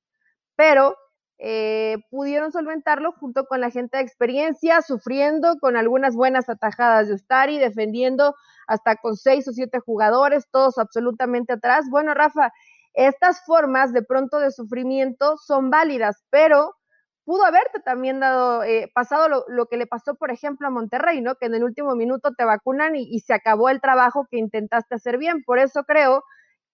Pero 0.58 0.98
eh, 1.38 1.98
pudieron 2.10 2.52
solventarlo 2.52 3.12
junto 3.12 3.46
con 3.46 3.60
la 3.60 3.70
gente 3.70 3.98
de 3.98 4.04
experiencia, 4.04 4.82
sufriendo 4.82 5.58
con 5.60 5.76
algunas 5.76 6.16
buenas 6.16 6.50
atajadas 6.50 7.08
de 7.08 7.16
Ustari, 7.16 7.58
defendiendo 7.58 8.36
hasta 8.68 8.96
con 8.96 9.18
seis 9.18 9.48
o 9.48 9.52
siete 9.52 9.80
jugadores, 9.80 10.48
todos 10.50 10.78
absolutamente 10.78 11.54
atrás. 11.54 11.86
Bueno, 11.90 12.14
Rafa, 12.14 12.52
estas 12.94 13.44
formas 13.46 13.92
de 13.92 14.04
pronto 14.04 14.40
de 14.40 14.52
sufrimiento 14.52 15.38
son 15.38 15.70
válidas, 15.70 16.24
pero 16.30 16.74
pudo 17.26 17.44
haberte 17.44 17.80
también 17.82 18.20
dado, 18.22 18.64
eh, 18.64 18.90
pasado 18.94 19.44
lo, 19.48 19.66
que 19.66 19.78
le 19.78 19.88
pasó, 19.88 20.16
por 20.16 20.32
ejemplo, 20.32 20.68
a 20.68 20.72
Monterrey, 20.72 21.22
¿no? 21.22 21.36
Que 21.36 21.48
en 21.48 21.56
el 21.56 21.64
último 21.64 21.96
minuto 21.96 22.34
te 22.38 22.46
vacunan 22.46 22.96
y, 22.96 23.04
y 23.14 23.20
se 23.20 23.34
acabó 23.34 23.70
el 23.70 23.82
trabajo 23.82 24.28
que 24.32 24.38
intentaste 24.38 24.96
hacer 24.96 25.18
bien. 25.18 25.44
Por 25.44 25.60
eso 25.60 25.84
creo 25.84 26.24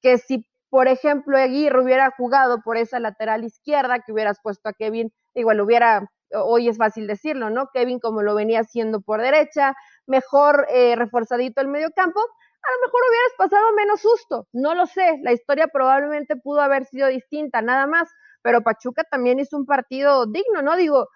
que 0.02 0.18
si 0.18 0.46
por 0.72 0.88
ejemplo, 0.88 1.38
Aguirre 1.38 1.84
hubiera 1.84 2.12
jugado 2.12 2.62
por 2.64 2.78
esa 2.78 3.02
lateral 3.02 3.44
izquierda, 3.44 4.00
que 4.00 4.14
hubieras 4.14 4.40
puesto 4.42 4.70
a 4.70 4.74
Kevin, 4.74 5.12
igual 5.36 5.60
hubiera, 5.60 6.10
hoy 6.34 6.70
es 6.70 6.78
fácil 6.78 7.08
decirlo, 7.08 7.50
¿no? 7.50 7.68
Kevin 7.74 8.00
como 8.00 8.22
lo 8.22 8.34
venía 8.36 8.62
haciendo 8.62 9.02
por 9.02 9.22
derecha, 9.22 9.76
mejor 10.08 10.66
eh, 10.70 10.96
reforzadito 10.96 11.60
el 11.60 11.68
medio 11.68 11.90
campo, 11.94 12.22
a 12.22 12.72
lo 12.72 12.88
mejor 12.88 13.02
hubieras 13.10 13.34
pasado 13.38 13.74
menos 13.74 14.00
susto, 14.00 14.48
no 14.54 14.74
lo 14.74 14.86
sé, 14.86 15.20
la 15.24 15.34
historia 15.34 15.68
probablemente 15.68 16.38
pudo 16.38 16.62
haber 16.62 16.86
sido 16.86 17.10
distinta, 17.10 17.62
nada 17.62 17.86
más, 17.86 18.10
pero 18.42 18.62
Pachuca 18.62 19.04
también 19.04 19.40
hizo 19.40 19.58
un 19.58 19.66
partido 19.66 20.26
digno, 20.26 20.62
¿no? 20.62 20.78
Digo, 20.78 21.10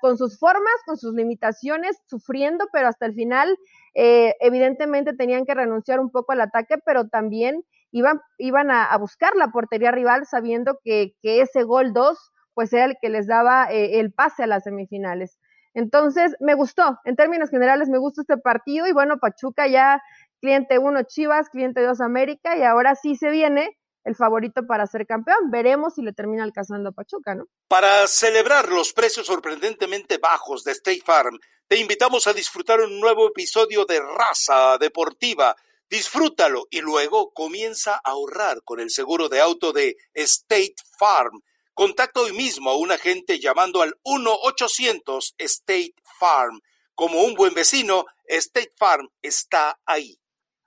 con 0.00 0.16
sus 0.16 0.38
formas, 0.38 0.74
con 0.86 0.96
sus 0.96 1.14
limitaciones, 1.14 1.96
sufriendo, 2.06 2.66
pero 2.72 2.86
hasta 2.86 3.06
el 3.06 3.14
final, 3.14 3.56
eh, 3.94 4.36
evidentemente 4.38 5.14
tenían 5.14 5.44
que 5.46 5.54
renunciar 5.54 5.98
un 5.98 6.10
poco 6.10 6.30
al 6.32 6.42
ataque, 6.42 6.76
pero 6.84 7.08
también 7.08 7.64
iban, 7.90 8.20
iban 8.38 8.70
a, 8.70 8.96
buscar 8.98 9.34
la 9.36 9.48
portería 9.48 9.90
rival 9.90 10.26
sabiendo 10.26 10.78
que, 10.84 11.14
que 11.22 11.40
ese 11.40 11.62
gol 11.62 11.92
2 11.92 12.18
pues 12.54 12.72
era 12.72 12.86
el 12.86 12.96
que 13.00 13.08
les 13.08 13.28
daba 13.28 13.70
eh, 13.70 14.00
el 14.00 14.12
pase 14.12 14.42
a 14.42 14.48
las 14.48 14.64
semifinales. 14.64 15.38
Entonces, 15.74 16.34
me 16.40 16.54
gustó, 16.54 16.98
en 17.04 17.14
términos 17.14 17.50
generales 17.50 17.88
me 17.88 17.98
gustó 17.98 18.22
este 18.22 18.36
partido 18.36 18.88
y 18.88 18.92
bueno, 18.92 19.18
Pachuca 19.18 19.68
ya 19.68 20.02
cliente 20.40 20.78
1 20.78 21.02
Chivas, 21.04 21.50
cliente 21.50 21.82
2 21.82 22.00
América 22.00 22.56
y 22.56 22.64
ahora 22.64 22.96
sí 22.96 23.14
se 23.14 23.30
viene 23.30 23.78
el 24.02 24.16
favorito 24.16 24.66
para 24.66 24.86
ser 24.86 25.06
campeón. 25.06 25.50
Veremos 25.52 25.94
si 25.94 26.02
le 26.02 26.12
termina 26.12 26.42
alcanzando 26.42 26.88
a 26.88 26.92
Pachuca, 26.92 27.34
¿no? 27.34 27.44
Para 27.68 28.06
celebrar 28.08 28.68
los 28.70 28.92
precios 28.92 29.26
sorprendentemente 29.26 30.18
bajos 30.18 30.64
de 30.64 30.72
State 30.72 31.02
Farm, 31.04 31.38
te 31.68 31.76
invitamos 31.76 32.26
a 32.26 32.32
disfrutar 32.32 32.80
un 32.80 32.98
nuevo 32.98 33.28
episodio 33.28 33.84
de 33.84 34.00
Raza 34.00 34.78
Deportiva 34.78 35.54
Disfrútalo 35.90 36.66
y 36.70 36.80
luego 36.80 37.32
comienza 37.32 37.94
a 37.94 38.10
ahorrar 38.10 38.62
con 38.62 38.78
el 38.78 38.90
seguro 38.90 39.28
de 39.28 39.40
auto 39.40 39.72
de 39.72 39.96
State 40.12 40.74
Farm. 40.98 41.40
Contacta 41.72 42.20
hoy 42.20 42.32
mismo 42.32 42.70
a 42.70 42.76
un 42.76 42.92
agente 42.92 43.38
llamando 43.38 43.80
al 43.80 43.94
1-800 44.04 45.34
State 45.38 45.94
Farm. 46.18 46.60
Como 46.94 47.22
un 47.22 47.34
buen 47.34 47.54
vecino, 47.54 48.04
State 48.26 48.72
Farm 48.76 49.08
está 49.22 49.78
ahí. 49.86 50.18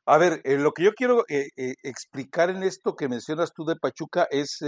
A 0.07 0.17
ver, 0.17 0.41
eh, 0.43 0.57
lo 0.57 0.71
que 0.71 0.83
yo 0.83 0.93
quiero 0.93 1.23
eh, 1.29 1.49
eh, 1.55 1.75
explicar 1.83 2.49
en 2.49 2.63
esto 2.63 2.95
que 2.95 3.07
mencionas 3.07 3.53
tú 3.53 3.63
de 3.65 3.75
Pachuca 3.75 4.27
es 4.31 4.59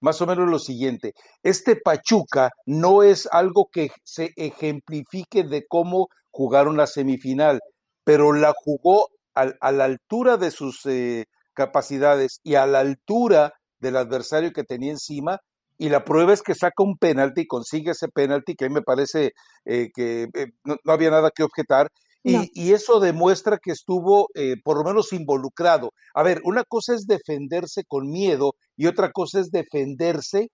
más 0.00 0.20
o 0.20 0.26
menos 0.26 0.48
lo 0.50 0.58
siguiente. 0.58 1.14
Este 1.42 1.76
Pachuca 1.76 2.50
no 2.66 3.02
es 3.02 3.26
algo 3.32 3.68
que 3.72 3.90
se 4.04 4.32
ejemplifique 4.36 5.44
de 5.44 5.66
cómo 5.66 6.08
jugaron 6.30 6.76
la 6.76 6.86
semifinal, 6.86 7.60
pero 8.04 8.34
la 8.34 8.52
jugó 8.54 9.08
a 9.36 9.72
la 9.72 9.84
altura 9.84 10.38
de 10.38 10.50
sus 10.50 10.86
eh, 10.86 11.26
capacidades 11.52 12.40
y 12.42 12.54
a 12.54 12.66
la 12.66 12.80
altura 12.80 13.52
del 13.78 13.96
adversario 13.96 14.52
que 14.52 14.64
tenía 14.64 14.90
encima, 14.90 15.38
y 15.78 15.90
la 15.90 16.04
prueba 16.04 16.32
es 16.32 16.42
que 16.42 16.54
saca 16.54 16.82
un 16.82 16.96
penalti 16.96 17.42
y 17.42 17.46
consigue 17.46 17.90
ese 17.90 18.08
penalti, 18.08 18.54
que 18.54 18.64
a 18.64 18.68
mí 18.68 18.74
me 18.74 18.82
parece 18.82 19.32
eh, 19.66 19.90
que 19.94 20.28
eh, 20.32 20.46
no, 20.64 20.76
había 20.86 21.10
nada 21.10 21.30
que 21.34 21.42
objetar, 21.42 21.88
y, 22.28 22.72
eso 22.72 22.98
demuestra 22.98 23.56
que 23.62 23.70
estuvo 23.70 24.26
por 24.64 24.78
lo 24.78 24.82
menos 24.82 25.12
involucrado. 25.12 25.92
A 26.12 26.24
ver, 26.24 26.40
una 26.42 26.64
cosa 26.64 26.92
es 26.92 27.06
defenderse 27.06 27.84
con 27.86 28.10
miedo 28.10 28.54
y 28.76 28.88
otra 28.88 29.12
cosa 29.12 29.38
es 29.38 29.52
defenderse 29.52 30.48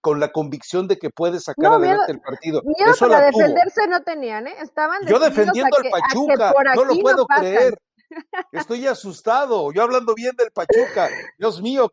con 0.00 0.20
la 0.20 0.32
convicción 0.32 0.88
de 0.88 0.98
que 0.98 1.10
puede 1.10 1.40
sacar 1.40 1.72
adelante 1.72 2.12
el 2.12 2.20
partido. 2.20 2.62
Miedo 2.64 2.92
para 2.98 3.26
defenderse 3.26 3.86
no 3.88 4.02
tenían, 4.02 4.46
¿eh? 4.46 4.54
Estaban 4.60 4.98
Yo 5.06 5.18
defendiendo 5.18 5.76
al 5.76 5.90
Pachuca, 5.90 6.52
no 6.74 6.84
lo 6.84 6.94
puedo 6.98 7.26
creer. 7.26 7.78
Estoy 8.52 8.86
asustado, 8.86 9.70
yo 9.72 9.82
hablando 9.82 10.14
bien 10.14 10.34
del 10.36 10.50
Pachuca, 10.50 11.08
Dios 11.38 11.60
mío. 11.60 11.90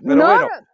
no, 0.00 0.16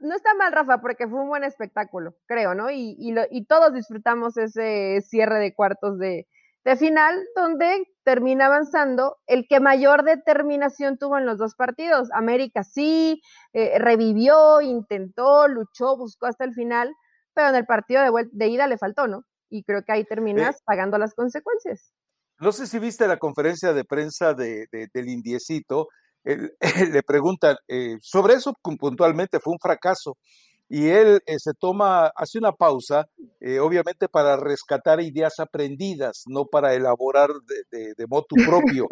no 0.01 0.15
está 0.15 0.35
mal, 0.35 0.53
Rafa, 0.53 0.81
porque 0.81 1.09
fue 1.09 1.21
un 1.21 1.29
buen 1.29 1.45
espectáculo, 1.45 2.15
creo, 2.27 2.55
¿no? 2.55 2.71
Y, 2.71 2.97
y, 2.99 3.15
y 3.31 3.45
todos 3.45 3.73
disfrutamos 3.75 4.37
ese 4.37 5.01
cierre 5.03 5.41
de 5.41 5.55
cuartos 5.55 5.99
de, 5.99 6.27
de 6.65 6.77
final, 6.77 7.15
donde 7.37 7.87
termina 8.05 8.47
avanzando 8.47 9.17
el 9.27 9.47
que 9.49 9.61
mayor 9.61 10.05
determinación 10.05 10.99
tuvo 10.99 11.19
en 11.19 11.27
los 11.27 11.39
dos 11.39 11.55
partidos. 11.55 12.09
América 12.13 12.63
sí, 12.65 13.21
eh, 13.53 13.79
revivió, 13.79 14.61
intentó, 14.61 15.47
luchó, 15.49 15.97
buscó 15.97 16.27
hasta 16.27 16.45
el 16.45 16.55
final, 16.55 16.91
pero 17.35 17.49
en 17.49 17.57
el 17.57 17.67
partido 17.67 18.03
de, 18.03 18.29
de 18.33 18.49
ida 18.49 18.67
le 18.67 18.79
faltó, 18.79 19.07
¿no? 19.07 19.25
Y 19.51 19.63
creo 19.65 19.83
que 19.85 19.93
ahí 19.93 20.05
terminas 20.05 20.63
pagando 20.65 20.99
las 20.99 21.15
consecuencias. 21.15 21.93
No 22.41 22.51
sé 22.51 22.67
si 22.67 22.79
viste 22.79 23.07
la 23.07 23.19
conferencia 23.19 23.73
de 23.73 23.85
prensa 23.85 24.35
de, 24.35 24.67
del 24.71 25.09
Indiecito, 25.09 25.89
le 26.25 27.03
preguntan 27.03 27.57
eh, 27.69 27.97
sobre 28.01 28.35
eso 28.35 28.55
puntualmente, 28.63 29.41
fue 29.41 29.53
un 29.53 29.59
fracaso 29.61 30.17
y 30.69 30.89
él 30.89 31.21
eh, 31.27 31.39
se 31.39 31.53
toma, 31.55 32.11
hace 32.17 32.39
una 32.39 32.53
pausa, 32.53 33.07
eh, 33.41 33.59
obviamente 33.59 34.09
para 34.09 34.37
rescatar 34.37 35.01
ideas 35.01 35.39
aprendidas, 35.39 36.25
no 36.27 36.47
para 36.47 36.75
elaborar 36.75 37.31
de, 37.71 37.95
de, 37.97 38.07
motu 38.07 38.37
propio. 38.47 38.87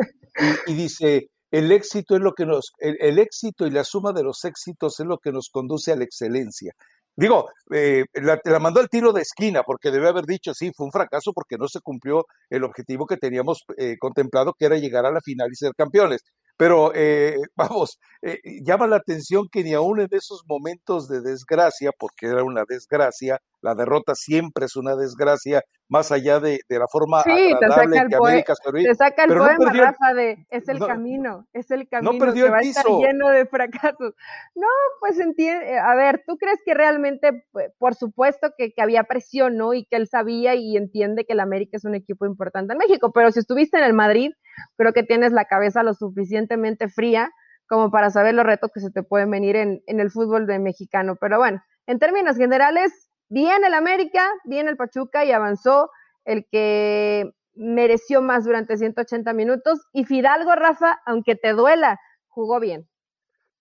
Y, 0.66 0.74
dice, 0.74 1.28
el 1.50 1.72
éxito 1.72 2.14
es 2.14 2.20
lo 2.20 2.32
que 2.32 2.46
nos, 2.46 2.72
el, 2.78 3.18
éxito 3.18 3.66
y 3.66 3.70
la 3.70 3.84
suma 3.84 4.12
de 4.12 4.22
los 4.22 4.44
éxitos 4.44 5.00
es 5.00 5.06
lo 5.06 5.18
que 5.18 5.32
nos 5.32 5.48
conduce 5.50 5.92
a 5.92 5.96
la 5.96 6.04
excelencia. 6.04 6.72
Digo, 7.14 7.48
eh, 7.70 8.04
la, 8.14 8.38
la, 8.44 8.58
mandó 8.58 8.80
al 8.80 8.88
tiro 8.88 9.12
de 9.12 9.20
esquina 9.22 9.62
porque 9.62 9.90
debe 9.90 10.08
haber 10.08 10.24
dicho, 10.24 10.54
sí, 10.54 10.72
fue 10.74 10.86
un 10.86 10.92
fracaso 10.92 11.32
porque 11.34 11.58
no 11.58 11.68
se 11.68 11.80
cumplió 11.80 12.26
el 12.48 12.64
objetivo 12.64 13.06
que 13.06 13.18
teníamos 13.18 13.64
contemplado, 13.98 14.54
que 14.58 14.66
era 14.66 14.76
llegar 14.76 15.04
a 15.04 15.12
la 15.12 15.20
final 15.20 15.48
y 15.50 15.56
ser 15.56 15.72
campeones. 15.76 16.22
Pero 16.56 16.92
eh, 16.94 17.36
vamos, 17.56 17.98
eh, 18.22 18.38
llama 18.64 18.86
la 18.86 18.96
atención 18.96 19.48
que 19.50 19.64
ni 19.64 19.74
aún 19.74 20.00
en 20.00 20.08
esos 20.12 20.42
momentos 20.46 21.08
de 21.08 21.20
desgracia, 21.20 21.90
porque 21.98 22.26
era 22.26 22.44
una 22.44 22.64
desgracia, 22.68 23.40
la 23.60 23.74
derrota 23.74 24.14
siempre 24.14 24.66
es 24.66 24.76
una 24.76 24.96
desgracia, 24.96 25.62
más 25.88 26.10
allá 26.10 26.40
de, 26.40 26.60
la 26.68 26.86
forma 26.90 27.22
sí, 27.22 27.52
agradable 27.52 28.00
te 28.00 28.08
que 28.08 28.16
América 28.16 28.54
Te 28.72 28.94
saca 28.94 29.24
el 29.24 29.36
poema, 29.36 29.72
Rafa, 29.72 30.14
de 30.14 30.46
es 30.50 30.68
el 30.68 30.78
camino, 30.78 31.46
es 31.52 31.70
el 31.70 31.88
camino 31.88 32.32
que 32.32 32.48
va 32.48 32.58
a 32.58 32.60
estar 32.60 32.84
lleno 32.86 33.28
de 33.28 33.46
fracasos. 33.46 34.14
No, 34.54 34.66
pues 35.00 35.20
entiende, 35.20 35.78
a 35.78 35.94
ver, 35.94 36.24
¿tú 36.26 36.38
crees 36.38 36.60
que 36.64 36.74
realmente, 36.74 37.44
por 37.78 37.94
supuesto 37.94 38.52
que, 38.56 38.72
que, 38.72 38.82
había 38.82 39.04
presión, 39.04 39.56
¿no? 39.56 39.74
Y 39.74 39.84
que 39.84 39.96
él 39.96 40.08
sabía 40.08 40.54
y 40.54 40.76
entiende 40.76 41.24
que 41.24 41.34
el 41.34 41.40
América 41.40 41.76
es 41.76 41.84
un 41.84 41.94
equipo 41.94 42.26
importante 42.26 42.72
en 42.72 42.78
México, 42.78 43.12
pero 43.12 43.30
si 43.30 43.40
estuviste 43.40 43.78
en 43.78 43.84
el 43.84 43.94
Madrid, 43.94 44.32
creo 44.76 44.92
que 44.92 45.02
tienes 45.02 45.32
la 45.32 45.44
cabeza 45.44 45.82
lo 45.82 45.94
suficientemente 45.94 46.88
fría 46.88 47.30
como 47.66 47.90
para 47.90 48.10
saber 48.10 48.34
los 48.34 48.44
retos 48.44 48.70
que 48.74 48.80
se 48.80 48.90
te 48.90 49.02
pueden 49.02 49.30
venir 49.30 49.56
en, 49.56 49.82
en 49.86 50.00
el 50.00 50.10
fútbol 50.10 50.46
de 50.46 50.58
mexicano. 50.58 51.16
Pero 51.20 51.38
bueno, 51.38 51.62
en 51.86 51.98
términos 51.98 52.36
generales, 52.36 53.10
bien 53.28 53.64
el 53.64 53.74
América, 53.74 54.28
bien 54.44 54.68
el 54.68 54.76
Pachuca 54.76 55.24
y 55.24 55.32
avanzó 55.32 55.90
el 56.24 56.46
que 56.50 57.32
mereció 57.54 58.22
más 58.22 58.44
durante 58.44 58.76
180 58.76 59.32
minutos. 59.32 59.80
Y 59.92 60.04
Fidalgo, 60.04 60.54
Rafa, 60.54 61.00
aunque 61.06 61.34
te 61.34 61.52
duela, 61.52 61.98
jugó 62.28 62.60
bien. 62.60 62.88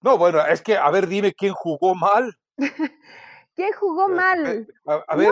No, 0.02 0.18
bueno, 0.18 0.46
es 0.46 0.62
que, 0.62 0.78
a 0.78 0.90
ver, 0.90 1.08
dime 1.08 1.34
quién 1.34 1.54
jugó 1.54 1.96
mal. 1.96 2.36
¿Quién 3.62 3.74
jugó 3.74 4.10
mal? 4.10 4.48
Eh, 4.48 4.65
a, 4.88 5.15
ver, 5.15 5.30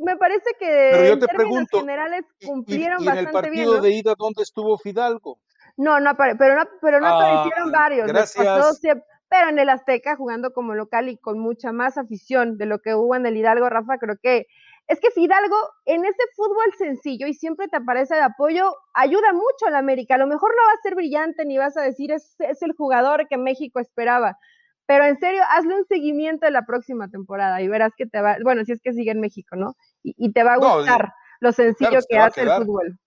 me 0.00 0.16
parece 0.16 0.48
que 0.60 1.10
en 1.10 1.18
términos 1.18 1.66
generales 1.68 2.24
cumplieron 2.46 3.02
y, 3.02 3.04
y, 3.04 3.08
y 3.08 3.10
en 3.10 3.18
el 3.18 3.30
partido 3.32 3.80
de 3.80 3.90
ida 3.90 4.14
dónde 4.16 4.44
estuvo 4.44 4.78
Fidalgo? 4.78 5.40
No, 5.76 5.98
no 5.98 6.16
pero 6.16 6.54
no, 6.54 6.68
pero 6.80 7.00
no 7.00 7.06
ah, 7.08 7.18
aparecieron 7.18 7.72
varios. 7.72 8.06
Gracias 8.06 8.80
pero 9.28 9.48
en 9.48 9.58
el 9.58 9.68
Azteca, 9.70 10.14
jugando 10.14 10.52
como 10.52 10.76
local 10.76 11.08
y 11.08 11.16
con 11.16 11.40
mucha 11.40 11.72
más 11.72 11.98
afición 11.98 12.56
de 12.58 12.66
lo 12.66 12.78
que 12.78 12.94
hubo 12.94 13.16
en 13.16 13.26
el 13.26 13.36
Hidalgo, 13.36 13.68
Rafa, 13.68 13.98
creo 13.98 14.14
que 14.22 14.46
Es 14.86 15.00
que 15.00 15.10
Fidalgo, 15.10 15.56
en 15.86 16.04
ese 16.04 16.22
fútbol 16.36 16.72
sencillo 16.78 17.26
y 17.26 17.34
siempre 17.34 17.66
te 17.66 17.78
aparece 17.78 18.14
de 18.14 18.20
apoyo, 18.20 18.72
ayuda 18.92 19.32
mucho 19.32 19.66
a 19.66 19.70
la 19.70 19.78
América. 19.78 20.14
A 20.14 20.18
lo 20.18 20.28
mejor 20.28 20.52
no 20.54 20.62
va 20.68 20.74
a 20.74 20.82
ser 20.82 20.94
brillante 20.94 21.44
ni 21.44 21.58
vas 21.58 21.76
a 21.76 21.82
decir 21.82 22.12
es, 22.12 22.36
es 22.38 22.62
el 22.62 22.74
jugador 22.74 23.26
que 23.26 23.36
México 23.36 23.80
esperaba, 23.80 24.38
pero 24.86 25.04
en 25.04 25.18
serio, 25.18 25.42
hazle 25.50 25.76
un 25.76 25.86
seguimiento 25.86 26.46
de 26.46 26.52
la 26.52 26.66
próxima 26.66 27.08
temporada 27.08 27.62
y 27.62 27.68
verás 27.68 27.92
que 27.96 28.06
te 28.06 28.20
va, 28.20 28.36
bueno, 28.42 28.64
si 28.64 28.72
es 28.72 28.80
que 28.80 28.92
sigue 28.92 29.12
en 29.12 29.20
México, 29.20 29.56
¿no? 29.56 29.76
Y, 30.02 30.32
te 30.32 30.42
va 30.42 30.54
a 30.54 30.58
gustar 30.58 31.12
lo 31.40 31.52
sencillo 31.52 31.98
que 32.08 32.18
hace 32.18 32.42
el 32.42 32.50
fútbol. 32.50 32.98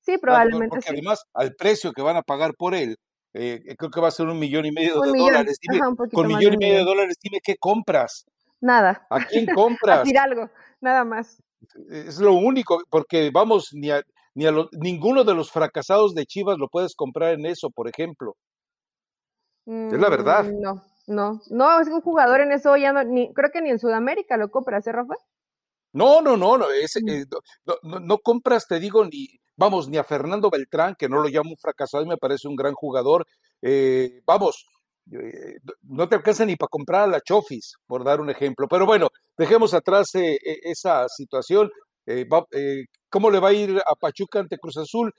Sí, 0.00 0.18
probablemente. 0.18 0.76
Porque 0.76 0.90
además, 0.90 1.24
al 1.32 1.54
precio 1.54 1.92
que 1.92 2.02
van 2.02 2.16
a 2.16 2.22
pagar 2.22 2.54
por 2.54 2.74
él, 2.74 2.96
eh, 3.34 3.62
creo 3.78 3.90
que 3.90 4.00
va 4.00 4.08
a 4.08 4.12
ser 4.12 4.26
un 4.26 4.38
millón 4.38 4.66
y 4.66 4.72
medio 4.72 5.00
de 5.00 5.18
dólares. 5.18 5.58
con 6.12 6.26
millón 6.26 6.54
y 6.54 6.56
medio 6.58 6.78
de 6.78 6.84
dólares, 6.84 7.16
dime 7.22 7.38
qué 7.42 7.56
compras. 7.56 8.26
Nada. 8.60 9.06
¿A 9.08 9.24
quién 9.24 9.46
compras? 9.54 10.06
a 10.06 10.22
algo, 10.22 10.50
nada 10.80 11.04
más. 11.04 11.42
Es 11.88 12.18
lo 12.18 12.34
único, 12.34 12.82
porque 12.90 13.30
vamos, 13.32 13.70
ni 13.72 13.90
a, 13.90 14.02
ni 14.34 14.46
a 14.46 14.52
ninguno 14.72 15.24
de 15.24 15.34
los 15.34 15.50
fracasados 15.50 16.14
de 16.14 16.26
Chivas 16.26 16.58
lo 16.58 16.68
puedes 16.68 16.94
comprar 16.94 17.34
en 17.34 17.46
eso, 17.46 17.70
por 17.70 17.88
ejemplo. 17.88 18.36
es 19.64 19.98
la 19.98 20.10
verdad. 20.10 20.44
Mm, 20.44 20.60
no, 20.60 20.82
no, 21.06 21.40
no, 21.50 21.80
es 21.80 21.88
un 21.88 22.00
jugador 22.00 22.40
en 22.40 22.52
eso 22.52 22.76
ya 22.76 22.92
no, 22.92 23.02
ni, 23.04 23.32
creo 23.32 23.50
que 23.50 23.60
ni 23.60 23.70
en 23.70 23.78
Sudamérica 23.78 24.36
lo 24.36 24.50
compras, 24.50 24.86
¿eh, 24.86 24.92
Rafa? 24.92 25.14
No, 25.92 26.22
no, 26.22 26.36
no, 26.36 26.56
no, 26.56 26.70
ese, 26.70 27.00
eh, 27.06 27.24
no, 27.64 28.00
no, 28.00 28.18
compras, 28.18 28.66
te 28.66 28.80
digo, 28.80 29.04
ni, 29.04 29.28
vamos, 29.56 29.88
ni 29.88 29.98
a 29.98 30.04
Fernando 30.04 30.48
Beltrán, 30.48 30.94
que 30.98 31.08
no 31.08 31.20
lo 31.22 31.28
llamo 31.28 31.50
un 31.50 31.58
fracasado 31.58 32.02
y 32.02 32.08
me 32.08 32.16
parece 32.16 32.48
un 32.48 32.56
gran 32.56 32.72
jugador. 32.72 33.26
Eh, 33.60 34.22
vamos, 34.24 34.64
eh, 35.12 35.58
no 35.82 36.08
te 36.08 36.14
alcanza 36.14 36.46
ni 36.46 36.56
para 36.56 36.68
comprar 36.68 37.02
a 37.02 37.06
la 37.08 37.20
Chofis, 37.20 37.74
por 37.86 38.04
dar 38.04 38.22
un 38.22 38.30
ejemplo. 38.30 38.66
Pero 38.68 38.86
bueno, 38.86 39.08
dejemos 39.36 39.74
atrás 39.74 40.14
e, 40.14 40.38
esa 40.62 41.08
situación. 41.08 41.70
¿Cómo 43.10 43.30
le 43.30 43.38
va 43.38 43.48
a 43.50 43.52
ir 43.52 43.78
a 43.86 43.94
Pachuca 43.94 44.40
ante 44.40 44.58
Cruz 44.58 44.78
Azul? 44.78 45.12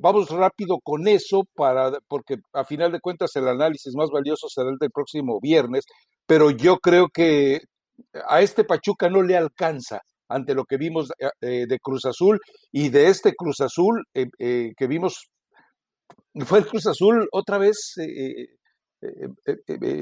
Vamos 0.00 0.28
rápido 0.30 0.78
con 0.82 1.08
eso 1.08 1.42
para 1.54 1.92
porque 2.08 2.36
a 2.52 2.64
final 2.64 2.92
de 2.92 3.00
cuentas 3.00 3.34
el 3.36 3.48
análisis 3.48 3.94
más 3.94 4.10
valioso 4.10 4.48
será 4.48 4.70
el 4.70 4.78
del 4.78 4.90
próximo 4.90 5.38
viernes, 5.40 5.84
pero 6.26 6.50
yo 6.50 6.78
creo 6.78 7.08
que 7.08 7.60
a 8.28 8.40
este 8.40 8.64
Pachuca 8.64 9.08
no 9.08 9.22
le 9.22 9.36
alcanza 9.36 10.00
ante 10.30 10.54
lo 10.54 10.64
que 10.64 10.76
vimos 10.76 11.10
eh, 11.18 11.28
eh, 11.40 11.66
de 11.68 11.78
Cruz 11.80 12.06
Azul 12.06 12.38
y 12.72 12.88
de 12.88 13.08
este 13.08 13.34
Cruz 13.34 13.60
Azul 13.60 14.04
eh, 14.14 14.28
que 14.76 14.86
vimos, 14.86 15.28
fue 16.46 16.60
el 16.60 16.66
Cruz 16.66 16.86
Azul 16.86 17.28
otra 17.32 17.58
vez 17.58 17.94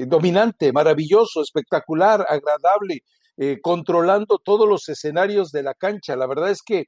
dominante, 0.07 0.71
maravilloso, 0.71 1.41
espectacular, 1.41 2.25
agradable, 2.27 2.99
controlando 3.61 4.37
todos 4.37 4.67
los 4.67 4.89
escenarios 4.89 5.51
de 5.51 5.63
la 5.63 5.73
cancha. 5.73 6.15
La 6.15 6.27
verdad 6.27 6.49
es 6.49 6.61
que 6.61 6.85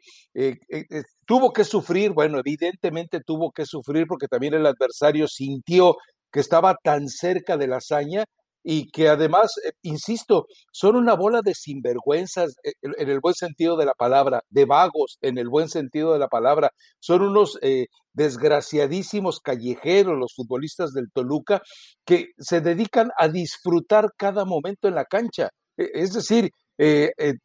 tuvo 1.25 1.53
que 1.53 1.63
sufrir, 1.63 2.12
bueno, 2.12 2.39
evidentemente 2.39 3.22
tuvo 3.25 3.51
que 3.51 3.65
sufrir 3.65 4.05
porque 4.08 4.27
también 4.27 4.53
el 4.55 4.65
adversario 4.65 5.27
sintió 5.27 5.96
que 6.31 6.39
estaba 6.39 6.75
tan 6.84 7.08
cerca 7.08 7.58
de 7.58 7.67
la 7.67 7.77
hazaña 7.77 8.25
y 8.63 8.89
que 8.91 9.10
además, 9.10 9.53
eh, 9.65 9.72
insisto, 9.81 10.46
son 10.72 10.96
una 10.96 11.15
bola 11.15 11.41
de 11.41 11.55
sinvergüenzas 11.55 12.55
eh, 12.63 12.74
en 12.81 13.10
el 13.10 13.20
buen 13.20 13.34
sentido 13.34 13.75
de 13.77 13.86
la 13.86 13.93
palabra, 13.93 14.43
de 14.50 14.65
vagos 14.65 15.17
en 15.22 15.38
el 15.38 15.50
buen 15.50 15.70
sentido 15.70 16.13
de 16.13 16.20
la 16.20 16.27
palabra, 16.27 16.72
son 17.00 17.24
unos 17.24 17.58
eh, 17.62 17.88
desgraciadísimos 18.13 19.39
callejeros 19.39 20.17
los 20.17 20.34
futbolistas 20.36 20.93
del 20.93 21.12
Toluca 21.12 21.62
que 22.05 22.27
se 22.38 22.62
dedican 22.62 23.10
a 23.17 23.29
disfrutar 23.29 24.12
cada 24.17 24.46
momento 24.46 24.88
en 24.88 24.96
la 24.96 25.05
cancha. 25.05 25.50
E, 25.81 25.89
es 25.93 26.13
decir, 26.13 26.51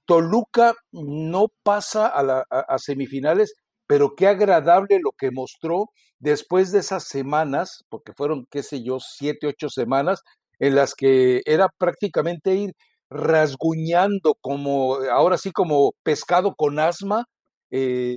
Toluca 0.06 0.74
no 0.92 1.48
pasa 1.62 2.06
a, 2.06 2.44
a 2.50 2.78
semifinales 2.78 3.52
pero 3.86 4.14
qué 4.16 4.26
agradable 4.26 4.98
lo 5.02 5.12
que 5.12 5.30
mostró 5.30 5.90
después 6.18 6.72
de 6.72 6.80
esas 6.80 7.04
semanas, 7.04 7.84
porque 7.88 8.12
fueron, 8.12 8.46
qué 8.50 8.62
sé 8.62 8.82
yo, 8.82 8.98
siete, 9.00 9.46
ocho 9.46 9.68
semanas, 9.68 10.22
en 10.58 10.74
las 10.74 10.94
que 10.94 11.42
era 11.44 11.68
prácticamente 11.78 12.54
ir 12.54 12.72
rasguñando 13.08 14.34
como, 14.40 14.96
ahora 15.12 15.38
sí 15.38 15.52
como 15.52 15.92
pescado 16.02 16.54
con 16.56 16.78
asma, 16.80 17.24
eh, 17.70 18.16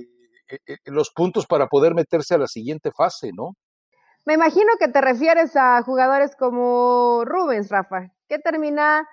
eh, 0.50 0.58
eh, 0.66 0.76
los 0.86 1.10
puntos 1.10 1.46
para 1.46 1.66
poder 1.66 1.94
meterse 1.94 2.34
a 2.34 2.38
la 2.38 2.48
siguiente 2.48 2.90
fase, 2.90 3.30
¿no? 3.32 3.52
Me 4.26 4.34
imagino 4.34 4.72
que 4.78 4.88
te 4.88 5.00
refieres 5.00 5.56
a 5.56 5.82
jugadores 5.82 6.34
como 6.36 7.24
Rubens, 7.24 7.70
Rafa, 7.70 8.12
que 8.28 8.38
termina 8.38 9.06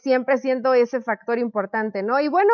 siempre 0.00 0.38
siendo 0.38 0.72
ese 0.74 1.00
factor 1.00 1.38
importante, 1.38 2.02
¿no? 2.02 2.18
Y 2.18 2.28
bueno, 2.28 2.52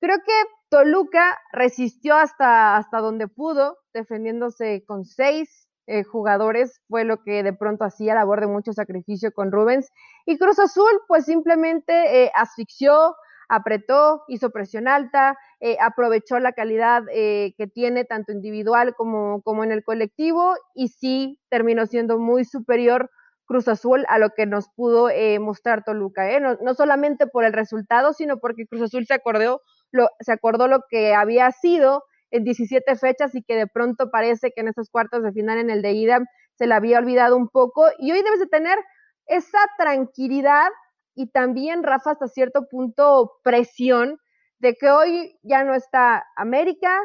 creo 0.00 0.18
que 0.18 0.32
Toluca 0.68 1.38
resistió 1.52 2.16
hasta, 2.16 2.76
hasta 2.76 2.98
donde 2.98 3.28
pudo, 3.28 3.78
defendiéndose 3.94 4.84
con 4.84 5.04
seis 5.04 5.66
eh, 5.88 6.02
jugadores 6.02 6.80
fue 6.88 7.04
lo 7.04 7.22
que 7.22 7.44
de 7.44 7.52
pronto 7.52 7.84
hacía 7.84 8.16
labor 8.16 8.40
de 8.40 8.48
mucho 8.48 8.72
sacrificio 8.72 9.32
con 9.32 9.52
Rubens. 9.52 9.88
Y 10.24 10.36
Cruz 10.36 10.58
Azul, 10.58 10.90
pues 11.06 11.26
simplemente 11.26 12.24
eh, 12.24 12.32
asfixió, 12.34 13.14
apretó, 13.48 14.24
hizo 14.26 14.50
presión 14.50 14.88
alta, 14.88 15.38
eh, 15.60 15.76
aprovechó 15.80 16.40
la 16.40 16.52
calidad 16.52 17.04
que 17.06 17.70
tiene 17.72 18.04
tanto 18.04 18.32
individual 18.32 18.94
como, 18.96 19.40
como 19.42 19.62
en 19.62 19.70
el 19.70 19.84
colectivo 19.84 20.56
y 20.74 20.88
sí 20.88 21.38
terminó 21.48 21.86
siendo 21.86 22.18
muy 22.18 22.44
superior 22.44 23.08
Cruz 23.46 23.68
Azul 23.68 24.04
a 24.08 24.18
lo 24.18 24.30
que 24.30 24.46
nos 24.46 24.68
pudo 24.68 25.08
mostrar 25.40 25.84
Toluca. 25.84 26.38
No, 26.40 26.56
no, 26.60 26.74
solamente 26.74 27.26
por 27.26 27.44
el 27.44 27.52
resultado, 27.52 28.12
sino 28.12 28.38
porque 28.38 28.66
Cruz 28.66 28.82
Azul 28.82 29.06
se 29.06 29.14
acordó 29.14 29.62
lo, 29.92 30.08
se 30.20 30.32
acordó 30.32 30.68
lo 30.68 30.80
que 30.88 31.14
había 31.14 31.50
sido 31.52 32.04
en 32.30 32.44
17 32.44 32.96
fechas 32.96 33.34
y 33.34 33.42
que 33.42 33.54
de 33.54 33.66
pronto 33.66 34.10
parece 34.10 34.50
que 34.50 34.60
en 34.60 34.68
esos 34.68 34.90
cuartos 34.90 35.22
de 35.22 35.32
final 35.32 35.58
en 35.58 35.70
el 35.70 35.82
de 35.82 35.92
ida 35.92 36.20
se 36.54 36.66
le 36.66 36.74
había 36.74 36.98
olvidado 36.98 37.36
un 37.36 37.48
poco. 37.48 37.86
Y 37.98 38.12
hoy 38.12 38.22
debes 38.22 38.40
de 38.40 38.46
tener 38.46 38.78
esa 39.26 39.58
tranquilidad 39.78 40.68
y 41.14 41.30
también, 41.30 41.82
Rafa, 41.82 42.12
hasta 42.12 42.28
cierto 42.28 42.66
punto 42.68 43.38
presión 43.42 44.18
de 44.58 44.74
que 44.74 44.90
hoy 44.90 45.38
ya 45.42 45.64
no 45.64 45.74
está 45.74 46.26
América, 46.36 47.00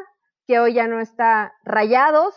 que 0.46 0.58
hoy 0.58 0.74
ya 0.74 0.86
no 0.86 1.00
está 1.00 1.52
Rayados 1.64 2.34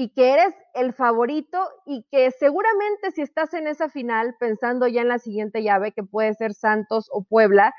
y 0.00 0.10
que 0.10 0.32
eres 0.32 0.54
el 0.74 0.92
favorito 0.92 1.58
y 1.84 2.06
que 2.08 2.30
seguramente 2.30 3.10
si 3.10 3.20
estás 3.20 3.52
en 3.52 3.66
esa 3.66 3.88
final 3.88 4.36
pensando 4.38 4.86
ya 4.86 5.00
en 5.00 5.08
la 5.08 5.18
siguiente 5.18 5.64
llave 5.64 5.90
que 5.90 6.04
puede 6.04 6.34
ser 6.34 6.54
Santos 6.54 7.08
o 7.10 7.24
Puebla, 7.24 7.74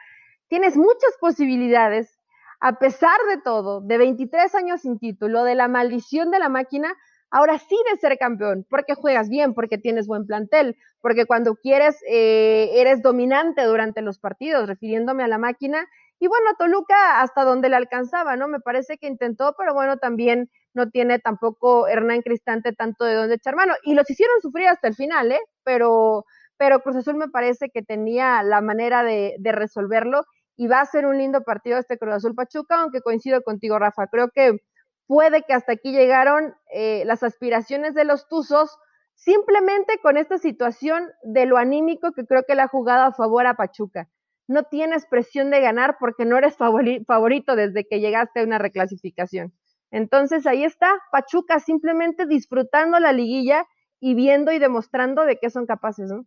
tienes 0.50 0.76
muchas 0.76 1.16
posibilidades 1.22 2.20
a 2.60 2.78
pesar 2.78 3.18
de 3.30 3.42
todo, 3.42 3.80
de 3.80 3.98
23 3.98 4.54
años 4.56 4.82
sin 4.82 5.00
título, 5.00 5.46
de 5.46 5.56
la 5.56 5.70
maldición 5.70 6.30
de 6.30 6.40
la 6.40 6.50
máquina, 6.50 6.94
ahora 7.32 7.58
sí 7.58 7.78
de 7.90 7.98
ser 7.98 8.18
campeón, 8.18 8.66
porque 8.70 8.96
juegas 8.96 9.30
bien, 9.30 9.54
porque 9.54 9.78
tienes 9.78 10.06
buen 10.06 10.26
plantel, 10.26 10.76
porque 11.00 11.26
cuando 11.26 11.56
quieres 11.56 12.04
eh, 12.06 12.70
eres 12.74 13.02
dominante 13.02 13.64
durante 13.64 14.02
los 14.02 14.20
partidos, 14.20 14.68
refiriéndome 14.68 15.24
a 15.24 15.30
la 15.30 15.38
máquina. 15.38 15.88
Y 16.20 16.28
bueno, 16.28 16.52
Toluca 16.58 17.22
hasta 17.22 17.44
donde 17.44 17.70
le 17.70 17.78
alcanzaba, 17.78 18.36
¿no? 18.36 18.48
Me 18.48 18.60
parece 18.60 18.98
que 18.98 19.08
intentó, 19.08 19.56
pero 19.58 19.74
bueno, 19.74 19.98
también 19.98 20.50
no 20.74 20.90
tiene 20.90 21.20
tampoco 21.20 21.88
Hernán 21.88 22.22
Cristante 22.22 22.74
tanto 22.74 23.06
de 23.06 23.16
dónde 23.16 23.36
echar 23.36 23.56
mano. 23.56 23.74
Y 23.84 23.96
los 23.96 24.10
hicieron 24.10 24.40
sufrir 24.42 24.68
hasta 24.68 24.88
el 24.88 24.96
final, 24.96 25.32
¿eh? 25.32 25.40
Pero, 25.64 26.26
pero 26.58 26.82
Cruz 26.82 26.98
Azul 26.98 27.16
me 27.16 27.30
parece 27.30 27.70
que 27.70 27.82
tenía 27.82 28.44
la 28.44 28.62
manera 28.62 29.04
de, 29.04 29.36
de 29.40 29.52
resolverlo 29.54 30.24
y 30.58 30.68
va 30.68 30.82
a 30.82 30.86
ser 30.86 31.06
un 31.06 31.18
lindo 31.18 31.42
partido 31.44 31.78
este 31.78 31.98
Cruz 31.98 32.16
Azul 32.16 32.36
Pachuca, 32.36 32.82
aunque 32.82 33.02
coincido 33.02 33.42
contigo, 33.42 33.80
Rafa. 33.80 34.08
Creo 34.08 34.30
que 34.30 34.60
puede 35.08 35.44
que 35.44 35.54
hasta 35.54 35.72
aquí 35.72 35.92
llegaron 35.92 36.54
eh, 36.74 37.04
las 37.06 37.24
aspiraciones 37.24 37.96
de 37.96 38.04
los 38.04 38.28
Tuzos, 38.28 38.78
simplemente 39.16 40.00
con 40.04 40.18
esta 40.18 40.38
situación 40.38 41.10
de 41.24 41.46
lo 41.46 41.58
anímico 41.58 42.12
que 42.12 42.26
creo 42.26 42.44
que 42.48 42.56
le 42.56 42.62
ha 42.62 42.68
jugado 42.68 43.06
a 43.06 43.14
favor 43.14 43.48
a 43.48 43.56
Pachuca. 43.56 44.10
No 44.50 44.64
tienes 44.64 45.06
presión 45.06 45.52
de 45.52 45.62
ganar 45.62 45.98
porque 46.00 46.26
no 46.26 46.36
eres 46.36 46.58
favorito 46.58 47.56
desde 47.56 47.86
que 47.86 48.00
llegaste 48.00 48.40
a 48.40 48.44
una 48.44 48.58
reclasificación. 48.58 49.54
Entonces 49.92 50.48
ahí 50.48 50.64
está, 50.64 50.92
Pachuca 51.12 51.60
simplemente 51.60 52.26
disfrutando 52.26 53.00
la 53.00 53.14
liguilla 53.14 53.68
y 54.00 54.16
viendo 54.16 54.52
y 54.52 54.58
demostrando 54.58 55.26
de 55.26 55.38
qué 55.38 55.52
son 55.52 55.68
capaces, 55.68 56.10
¿no? 56.10 56.26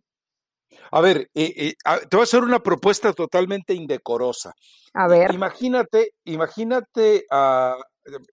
A 0.89 1.01
ver, 1.01 1.29
eh, 1.33 1.53
eh, 1.57 1.73
te 2.09 2.15
voy 2.15 2.21
a 2.21 2.23
hacer 2.23 2.43
una 2.43 2.59
propuesta 2.59 3.11
totalmente 3.11 3.73
indecorosa. 3.73 4.53
A 4.93 5.07
ver. 5.09 5.33
Imagínate, 5.33 6.11
imagínate, 6.23 7.25
a, 7.29 7.75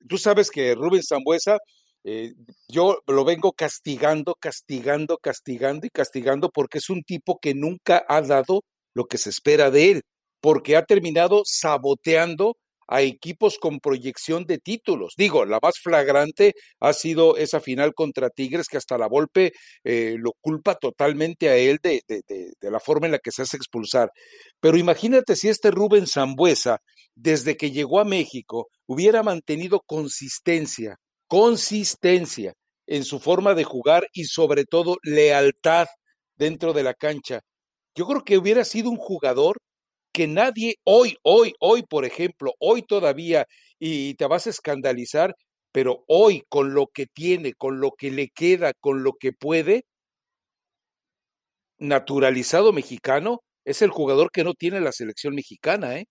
tú 0.08 0.18
sabes 0.18 0.50
que 0.50 0.76
Rubén 0.76 1.02
Zambuesa, 1.02 1.58
eh, 2.04 2.32
yo 2.68 3.00
lo 3.08 3.24
vengo 3.24 3.52
castigando, 3.52 4.36
castigando, 4.38 5.18
castigando 5.18 5.86
y 5.86 5.90
castigando 5.90 6.48
porque 6.48 6.78
es 6.78 6.88
un 6.90 7.02
tipo 7.02 7.38
que 7.42 7.54
nunca 7.54 8.04
ha 8.08 8.22
dado 8.22 8.62
lo 8.94 9.06
que 9.06 9.18
se 9.18 9.30
espera 9.30 9.70
de 9.70 9.90
él, 9.90 10.02
porque 10.40 10.76
ha 10.76 10.84
terminado 10.84 11.42
saboteando 11.44 12.56
a 12.90 13.02
equipos 13.02 13.56
con 13.58 13.78
proyección 13.78 14.44
de 14.46 14.58
títulos. 14.58 15.14
Digo, 15.16 15.44
la 15.44 15.60
más 15.62 15.78
flagrante 15.80 16.54
ha 16.80 16.92
sido 16.92 17.36
esa 17.36 17.60
final 17.60 17.94
contra 17.94 18.30
Tigres, 18.30 18.66
que 18.66 18.78
hasta 18.78 18.98
la 18.98 19.06
Volpe 19.06 19.52
eh, 19.84 20.16
lo 20.18 20.32
culpa 20.40 20.74
totalmente 20.74 21.48
a 21.48 21.56
él 21.56 21.78
de, 21.80 22.02
de, 22.08 22.22
de, 22.26 22.70
la 22.70 22.80
forma 22.80 23.06
en 23.06 23.12
la 23.12 23.20
que 23.20 23.30
se 23.30 23.42
hace 23.42 23.56
expulsar. 23.56 24.10
Pero 24.58 24.76
imagínate 24.76 25.36
si 25.36 25.48
este 25.48 25.70
Rubén 25.70 26.08
Zambuesa 26.08 26.78
desde 27.14 27.56
que 27.56 27.70
llegó 27.70 28.00
a 28.00 28.04
México 28.04 28.66
hubiera 28.86 29.22
mantenido 29.22 29.82
consistencia, 29.86 30.96
consistencia 31.28 32.54
en 32.88 33.04
su 33.04 33.20
forma 33.20 33.54
de 33.54 33.62
jugar 33.62 34.08
y 34.12 34.24
sobre 34.24 34.64
todo 34.64 34.96
lealtad 35.04 35.86
dentro 36.36 36.72
de 36.72 36.82
la 36.82 36.94
cancha, 36.94 37.40
yo 38.00 38.06
creo 38.06 38.24
que 38.24 38.38
hubiera 38.38 38.64
sido 38.64 38.88
un 38.88 38.96
jugador 38.96 39.58
que 40.10 40.26
nadie 40.26 40.76
hoy, 40.84 41.18
hoy, 41.22 41.52
hoy, 41.60 41.82
por 41.82 42.06
ejemplo, 42.06 42.54
hoy 42.58 42.80
todavía, 42.80 43.44
y 43.78 44.14
te 44.14 44.24
vas 44.26 44.46
a 44.46 44.50
escandalizar, 44.50 45.36
pero 45.70 46.02
hoy 46.08 46.42
con 46.48 46.72
lo 46.72 46.86
que 46.86 47.04
tiene, 47.04 47.52
con 47.52 47.78
lo 47.78 47.90
que 47.90 48.10
le 48.10 48.30
queda, 48.30 48.72
con 48.80 49.02
lo 49.02 49.12
que 49.20 49.34
puede, 49.34 49.84
naturalizado 51.78 52.72
mexicano, 52.72 53.42
es 53.66 53.82
el 53.82 53.90
jugador 53.90 54.30
que 54.30 54.44
no 54.44 54.54
tiene 54.54 54.80
la 54.80 54.92
selección 54.92 55.34
mexicana, 55.34 55.98
¿eh? 55.98 56.06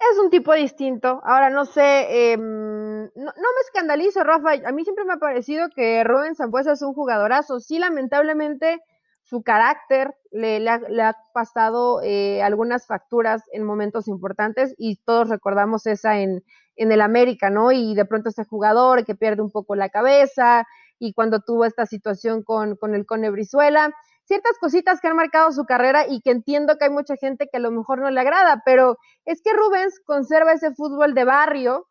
Es 0.00 0.18
un 0.18 0.30
tipo 0.30 0.52
distinto. 0.52 1.20
Ahora, 1.22 1.48
no 1.48 1.64
sé, 1.64 2.32
em, 2.32 3.04
no, 3.04 3.08
no, 3.14 3.32
me 3.54 3.60
escandalizo, 3.64 4.24
Rafa. 4.24 4.54
A 4.66 4.72
mí 4.72 4.82
siempre 4.82 5.04
me 5.04 5.12
ha 5.12 5.18
parecido 5.18 5.68
que 5.70 6.02
Rubén 6.02 6.34
Zambuesa 6.34 6.72
es 6.72 6.82
un 6.82 6.92
jugadorazo. 6.92 7.60
Sí, 7.60 7.78
lamentablemente, 7.78 8.80
su 9.28 9.42
carácter 9.42 10.14
le, 10.30 10.68
ha, 10.68 11.16
pasado 11.34 12.00
eh, 12.02 12.42
algunas 12.42 12.86
facturas 12.86 13.42
en 13.52 13.64
momentos 13.64 14.06
importantes 14.06 14.72
y 14.78 15.00
todos 15.04 15.28
recordamos 15.28 15.86
esa 15.86 16.20
en, 16.20 16.44
en 16.76 16.92
el 16.92 17.00
América, 17.00 17.50
¿no? 17.50 17.72
Y 17.72 17.96
de 17.96 18.04
pronto 18.04 18.28
ese 18.28 18.44
jugador 18.44 19.04
que 19.04 19.16
pierde 19.16 19.42
un 19.42 19.50
poco 19.50 19.74
la 19.74 19.88
cabeza 19.88 20.64
y 21.00 21.12
cuando 21.12 21.40
tuvo 21.40 21.64
esta 21.64 21.86
situación 21.86 22.44
con, 22.44 22.76
con 22.76 22.94
el 22.94 23.04
Cone 23.04 23.30
Brizuela, 23.30 23.92
ciertas 24.26 24.58
cositas 24.60 25.00
que 25.00 25.08
han 25.08 25.16
marcado 25.16 25.50
su 25.50 25.64
carrera 25.64 26.06
y 26.08 26.20
que 26.20 26.30
entiendo 26.30 26.76
que 26.78 26.84
hay 26.84 26.90
mucha 26.90 27.16
gente 27.16 27.48
que 27.50 27.56
a 27.56 27.60
lo 27.60 27.72
mejor 27.72 27.98
no 27.98 28.10
le 28.10 28.20
agrada, 28.20 28.62
pero 28.64 28.96
es 29.24 29.42
que 29.42 29.52
Rubens 29.52 30.00
conserva 30.04 30.52
ese 30.52 30.72
fútbol 30.72 31.14
de 31.14 31.24
barrio 31.24 31.88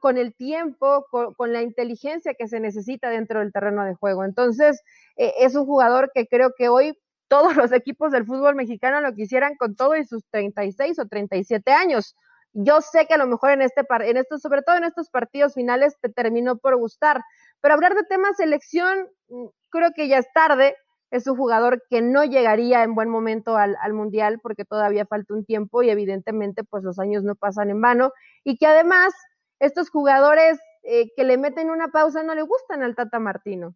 con, 0.00 0.18
el 0.18 0.34
tiempo, 0.34 1.06
con, 1.10 1.52
la 1.52 1.62
inteligencia 1.62 2.34
que 2.34 2.48
se 2.48 2.58
necesita 2.58 3.08
dentro 3.08 3.38
del 3.38 3.52
terreno 3.52 3.84
de 3.84 3.94
juego. 3.94 4.24
Entonces, 4.24 4.82
eh, 5.16 5.32
es 5.38 5.54
un 5.54 5.64
jugador 5.64 6.10
que 6.12 6.26
creo 6.26 6.54
que 6.58 6.68
hoy 6.68 6.98
todos 7.28 7.54
los 7.56 7.70
equipos 7.70 8.10
del 8.10 8.26
fútbol 8.26 8.56
mexicano 8.56 9.00
lo 9.00 9.14
quisieran 9.14 9.54
con 9.56 9.76
todo 9.76 9.96
y 9.96 10.04
sus 10.04 10.24
36 10.30 10.98
o 10.98 11.06
37 11.06 11.70
años. 11.70 12.16
Yo 12.52 12.80
sé 12.80 13.06
que 13.06 13.14
a 13.14 13.18
lo 13.18 13.28
mejor 13.28 13.52
en 13.52 13.62
este 13.62 13.82
en 13.88 14.16
estos, 14.16 14.42
sobre 14.42 14.62
todo 14.62 14.76
en 14.76 14.82
estos 14.82 15.08
partidos 15.08 15.54
finales, 15.54 15.96
te 16.00 16.08
terminó 16.08 16.58
por 16.58 16.76
gustar. 16.76 17.22
Pero 17.60 17.74
hablar 17.74 17.94
de 17.94 18.02
tema 18.02 18.34
selección, 18.34 19.06
mm, 19.28 19.46
creo 19.68 19.90
que 19.94 20.08
ya 20.08 20.18
es 20.18 20.26
tarde. 20.34 20.74
Es 21.12 21.28
un 21.28 21.36
jugador 21.36 21.80
que 21.88 22.02
no 22.02 22.24
llegaría 22.24 22.82
en 22.82 22.96
buen 22.96 23.08
momento 23.08 23.56
al, 23.56 23.76
al 23.80 23.92
mundial 23.92 24.40
porque 24.42 24.64
todavía 24.64 25.06
falta 25.06 25.34
un 25.34 25.44
tiempo 25.44 25.82
y 25.84 25.90
evidentemente 25.90 26.64
pues 26.64 26.82
los 26.82 26.98
años 26.98 27.22
no 27.22 27.36
pasan 27.36 27.70
en 27.70 27.80
vano 27.80 28.12
y 28.42 28.56
que 28.58 28.66
además 28.66 29.12
estos 29.60 29.90
jugadores 29.90 30.58
eh, 30.82 31.12
que 31.14 31.24
le 31.24 31.38
meten 31.38 31.70
una 31.70 31.88
pausa 31.88 32.22
no 32.22 32.34
le 32.34 32.42
gustan 32.42 32.82
al 32.82 32.96
Tata 32.96 33.18
Martino. 33.18 33.74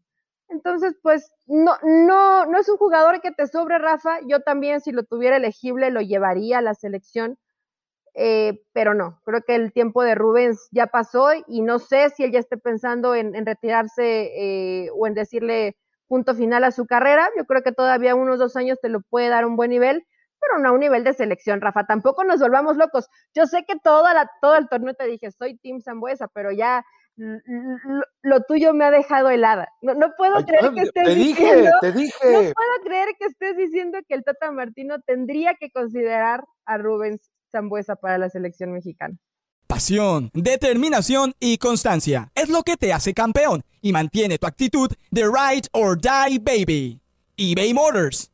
Entonces, 0.49 0.95
pues 1.03 1.33
no, 1.47 1.77
no, 1.83 2.47
no 2.47 2.59
es 2.59 2.69
un 2.69 2.77
jugador 2.77 3.21
que 3.21 3.31
te 3.31 3.47
sobre, 3.47 3.79
Rafa. 3.79 4.19
Yo 4.27 4.41
también, 4.41 4.81
si 4.81 4.93
lo 4.93 5.05
tuviera 5.05 5.37
elegible, 5.37 5.91
lo 5.91 6.01
llevaría 6.01 6.59
a 6.59 6.63
la 6.63 6.75
selección. 6.75 7.39
Eh, 8.15 8.63
pero 8.73 8.95
no, 8.95 9.21
creo 9.25 9.43
que 9.43 9.57
el 9.57 9.73
tiempo 9.73 10.05
de 10.05 10.15
Rubens 10.15 10.69
ya 10.71 10.87
pasó 10.87 11.31
y 11.49 11.63
no 11.63 11.81
sé 11.81 12.11
si 12.11 12.23
él 12.23 12.31
ya 12.31 12.39
esté 12.39 12.57
pensando 12.57 13.15
en, 13.17 13.45
retirarse 13.45 14.85
eh, 14.85 14.91
o 14.95 15.09
en 15.09 15.15
decirle 15.15 15.77
punto 16.07 16.35
final 16.35 16.63
a 16.65 16.71
su 16.71 16.87
carrera. 16.87 17.29
Yo 17.37 17.45
creo 17.45 17.63
que 17.63 17.73
todavía 17.73 18.15
unos 18.15 18.39
dos 18.39 18.57
años 18.57 18.79
te 18.81 18.89
lo 18.89 19.01
puede 19.01 19.29
dar 19.29 19.45
un 19.45 19.57
buen 19.57 19.71
nivel, 19.71 20.07
pero 20.49 20.63
no 20.63 20.69
a 20.69 20.73
un 20.73 20.81
nivel 20.81 21.05
de 21.05 21.15
selección, 21.15 21.61
Rafa. 21.61 21.85
Tampoco 21.85 22.25
nos 22.25 22.41
volvamos 22.41 22.77
locos. 22.77 23.09
Yo 23.35 23.47
sé 23.47 23.65
que 23.67 23.77
toda 23.83 24.15
la, 24.15 24.31
todo 24.41 24.57
el 24.57 24.69
torneo 24.69 24.95
te 24.95 25.07
dije, 25.07 25.31
soy 25.31 25.57
Team 25.59 25.81
Zambuesa, 25.81 26.29
pero 26.29 26.51
ya 26.53 26.85
lo, 27.17 28.41
tuyo 28.49 28.75
me 28.75 28.85
ha 28.85 28.91
dejado 28.91 29.31
helada. 29.31 29.69
No, 29.83 29.95
no 29.95 30.13
puedo 30.17 30.45
creer 30.45 30.73
que 30.73 30.83
estés 30.83 31.05
te 31.05 31.15
diciendo, 31.15 31.71
te 31.81 31.93
dije. 31.93 32.13
No 32.25 32.39
puedo 32.39 32.85
creer 32.85 33.09
que 33.19 33.27
estés 33.27 33.57
diciendo 33.57 33.99
que 34.09 34.15
el 34.15 34.25
Tata 34.25 34.51
Martino 34.51 35.01
tendría 35.01 35.55
que 35.55 35.71
considerar 35.71 36.45
a 36.65 36.79
Rubens 36.79 37.31
Zambuesa 37.53 37.97
para 37.97 38.19
la 38.19 38.29
selección 38.31 38.73
mexicana. 38.73 39.17
Pasión, 39.67 40.31
determinación 40.35 41.35
y 41.41 41.59
constancia 41.59 42.31
es 42.35 42.49
lo 42.49 42.63
que 42.63 42.77
te 42.77 42.93
hace 42.93 43.15
campeón 43.15 43.63
y 43.81 43.93
mantiene 43.93 44.39
tu 44.39 44.47
actitud 44.47 44.91
de 45.11 45.23
ride 45.23 45.69
or 45.73 45.99
die 45.99 46.39
baby. 46.39 47.01
eBay 47.37 47.75
Motors 47.75 48.34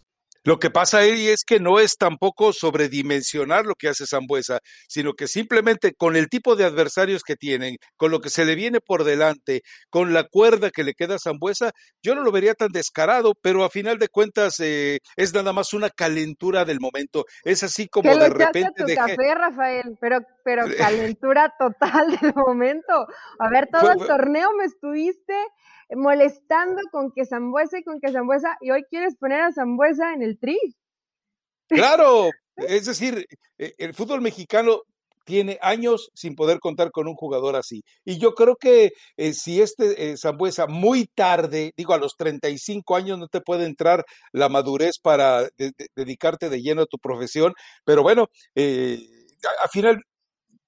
Lo 0.43 0.57
que 0.57 0.71
pasa 0.71 0.99
ahí 0.99 1.27
es 1.27 1.43
que 1.45 1.59
no 1.59 1.79
es 1.79 1.97
tampoco 1.97 2.51
sobredimensionar 2.51 3.65
lo 3.65 3.75
que 3.75 3.89
hace 3.89 4.07
Zambuesa, 4.07 4.59
sino 4.87 5.13
que 5.13 5.27
simplemente 5.27 5.93
con 5.93 6.15
el 6.15 6.29
tipo 6.29 6.55
de 6.55 6.65
adversarios 6.65 7.21
que 7.21 7.35
tienen, 7.35 7.77
con 7.95 8.09
lo 8.09 8.21
que 8.21 8.29
se 8.29 8.43
le 8.43 8.55
viene 8.55 8.79
por 8.79 9.03
delante, 9.03 9.61
con 9.89 10.13
la 10.13 10.23
cuerda 10.23 10.71
que 10.71 10.83
le 10.83 10.93
queda 10.93 11.15
a 11.15 11.19
Zambuesa, 11.19 11.71
yo 12.01 12.15
no 12.15 12.23
lo 12.23 12.31
vería 12.31 12.55
tan 12.55 12.69
descarado, 12.69 13.33
pero 13.39 13.63
a 13.63 13.69
final 13.69 13.99
de 13.99 14.09
cuentas 14.09 14.59
eh, 14.59 14.97
es 15.15 15.33
nada 15.33 15.53
más 15.53 15.73
una 15.73 15.89
calentura 15.89 16.65
del 16.65 16.79
momento. 16.79 17.25
Es 17.43 17.61
así 17.61 17.87
como 17.87 18.15
de 18.15 18.29
repente. 18.29 18.83
Tu 18.83 18.95
café, 18.95 19.35
Rafael, 19.35 19.97
pero, 19.99 20.19
pero 20.43 20.63
calentura 20.77 21.53
total 21.59 22.17
del 22.19 22.33
momento. 22.33 23.05
A 23.39 23.49
ver, 23.49 23.67
todo 23.71 23.91
el 23.91 24.07
torneo 24.07 24.49
me 24.57 24.65
estuviste 24.65 25.33
molestando 25.95 26.81
con 26.91 27.11
que 27.11 27.25
Zambuesa 27.25 27.79
y 27.79 27.83
con 27.83 27.99
que 27.99 28.11
Zambuesa, 28.11 28.57
y 28.61 28.71
hoy 28.71 28.83
quieres 28.89 29.15
poner 29.17 29.41
a 29.41 29.51
Zambuesa 29.51 30.13
en 30.13 30.21
el 30.21 30.39
tri. 30.39 30.57
Claro, 31.67 32.29
es 32.55 32.85
decir, 32.85 33.25
e, 33.57 33.73
el 33.77 33.93
fútbol 33.93 34.21
mexicano 34.21 34.81
tiene 35.25 35.59
años 35.61 36.09
sin 36.13 36.35
poder 36.35 36.59
contar 36.59 36.91
con 36.91 37.07
un 37.07 37.15
jugador 37.15 37.55
así. 37.55 37.83
Y 38.03 38.17
yo 38.17 38.33
creo 38.33 38.55
que 38.55 38.91
eh, 39.17 39.33
si 39.33 39.61
este 39.61 40.11
eh, 40.11 40.17
Zambuesa 40.17 40.67
muy 40.67 41.05
tarde, 41.05 41.73
digo 41.77 41.93
a 41.93 41.99
los 41.99 42.15
35 42.17 42.95
años, 42.95 43.19
no 43.19 43.27
te 43.27 43.41
puede 43.41 43.65
entrar 43.65 44.03
la 44.31 44.49
madurez 44.49 44.99
para 45.01 45.47
dedicarte 45.95 46.49
de 46.49 46.61
lleno 46.61 46.83
a 46.83 46.87
tu 46.87 46.97
profesión, 46.97 47.53
pero 47.85 48.03
bueno, 48.03 48.27
eh, 48.55 48.99
al 49.63 49.69
final 49.69 50.01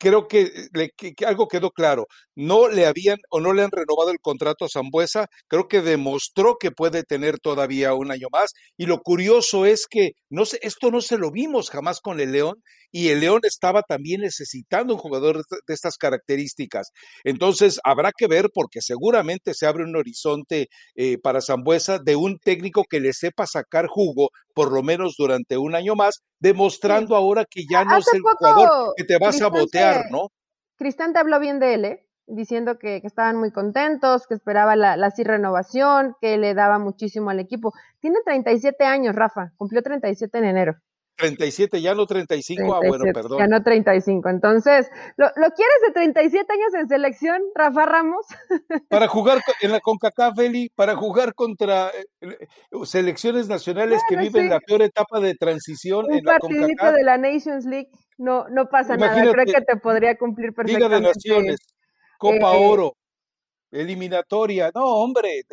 creo 0.03 0.27
que, 0.27 0.51
algo 1.25 1.47
quedó 1.47 1.71
claro. 1.71 2.07
No 2.35 2.67
le 2.67 2.85
habían 2.85 3.17
o 3.29 3.39
no 3.39 3.53
le 3.53 3.63
han 3.63 3.71
renovado 3.71 4.11
el 4.11 4.19
contrato 4.19 4.65
a 4.65 4.69
Zambuesa. 4.69 5.27
Creo 5.47 5.67
que 5.67 5.81
demostró 5.81 6.57
que 6.59 6.71
puede 6.71 7.03
tener 7.03 7.39
todavía 7.39 7.93
un 7.93 8.11
año 8.11 8.27
más. 8.31 8.51
Y 8.77 8.85
lo 8.85 8.99
curioso 8.99 9.65
es 9.65 9.87
que 9.89 10.11
no 10.29 10.43
esto 10.61 10.91
no 10.91 11.01
se 11.01 11.17
lo 11.17 11.31
vimos 11.31 11.69
jamás 11.69 12.01
con 12.01 12.19
el 12.19 12.33
León 12.33 12.55
y 12.91 13.09
el 13.09 13.21
León 13.21 13.39
estaba 13.43 13.81
también 13.81 14.21
necesitando 14.21 14.93
un 14.93 14.99
jugador 14.99 15.37
de 15.37 15.73
estas 15.73 15.97
características. 15.97 16.91
Entonces, 17.23 17.79
habrá 17.83 18.11
que 18.15 18.27
ver 18.27 18.49
porque 18.53 18.81
seguramente 18.81 19.53
se 19.55 19.65
abre 19.65 19.83
un 19.83 19.95
horizonte 19.95 20.67
eh, 20.95 21.17
para 21.17 21.41
Zambuesa 21.41 21.97
de 21.97 22.15
un 22.15 22.37
técnico 22.37 22.83
que 22.87 22.99
le 22.99 23.13
sepa 23.13 23.47
sacar 23.47 23.87
jugo, 23.87 24.29
por 24.53 24.71
lo 24.71 24.83
menos 24.83 25.15
durante 25.17 25.57
un 25.57 25.75
año 25.75 25.95
más, 25.95 26.21
demostrando 26.39 27.15
ahora 27.15 27.45
que 27.45 27.63
ya 27.69 27.83
no 27.83 27.97
es 27.97 28.07
el 28.13 28.21
jugador 28.21 28.93
que 28.95 29.03
te 29.03 29.17
vas 29.17 29.41
a 29.41 29.49
botear, 29.49 30.05
¿no? 30.11 30.29
Cristante 30.77 31.19
habló 31.19 31.39
bien 31.39 31.59
de 31.59 31.73
él, 31.73 31.85
¿eh? 31.85 32.07
diciendo 32.27 32.77
que, 32.79 33.01
estaban 33.03 33.37
muy 33.37 33.51
contentos, 33.51 34.27
que 34.27 34.33
esperaba 34.33 34.75
la, 34.75 34.97
la 34.97 35.13
renovación, 35.17 36.15
que 36.21 36.37
le 36.37 36.53
daba 36.53 36.79
muchísimo 36.79 37.29
al 37.29 37.39
equipo. 37.39 37.73
Tiene 37.99 38.17
37 38.23 38.83
años, 38.85 39.15
Rafa, 39.15 39.51
cumplió 39.57 39.81
37 39.81 40.37
en 40.37 40.45
enero. 40.45 40.75
37, 41.15 41.81
ya 41.81 41.93
no 41.93 42.05
35, 42.05 42.73
ah, 42.73 42.79
bueno, 42.87 43.05
perdón. 43.13 43.39
Ya 43.39 43.47
no 43.47 43.61
35. 43.61 44.29
Entonces, 44.29 44.89
¿lo, 45.17 45.27
¿lo 45.27 45.49
quieres 45.51 45.75
de 45.87 45.93
37 45.93 46.53
años 46.53 46.73
en 46.73 46.87
selección, 46.87 47.41
Rafa 47.55 47.85
Ramos? 47.85 48.25
Para 48.89 49.07
jugar 49.07 49.39
en 49.61 49.71
la 49.71 49.79
CONCACAF, 49.79 50.39
Eli, 50.39 50.69
para 50.69 50.95
jugar 50.95 51.33
contra 51.33 51.89
eh, 51.89 52.05
eh, 52.21 52.47
selecciones 52.83 53.47
nacionales 53.47 54.01
que 54.09 54.15
viven 54.15 54.49
la 54.49 54.59
peor 54.59 54.81
etapa 54.81 55.19
de 55.19 55.35
transición 55.35 56.05
Un 56.05 56.15
en 56.15 56.25
la 56.25 56.39
CONCACAF. 56.39 56.93
de 56.95 57.03
la 57.03 57.17
Nations 57.17 57.65
League, 57.65 57.89
no, 58.17 58.47
no 58.49 58.69
pasa 58.69 58.97
nada, 58.97 59.21
creo 59.21 59.45
que 59.45 59.61
te 59.61 59.77
podría 59.77 60.17
cumplir 60.17 60.53
perfectamente. 60.53 60.95
Liga 60.95 61.07
de 61.07 61.13
Naciones, 61.13 61.59
Copa 62.17 62.55
eh, 62.55 62.59
Oro, 62.59 62.93
eliminatoria, 63.73 64.71
no, 64.73 64.85
hombre, 64.85 65.43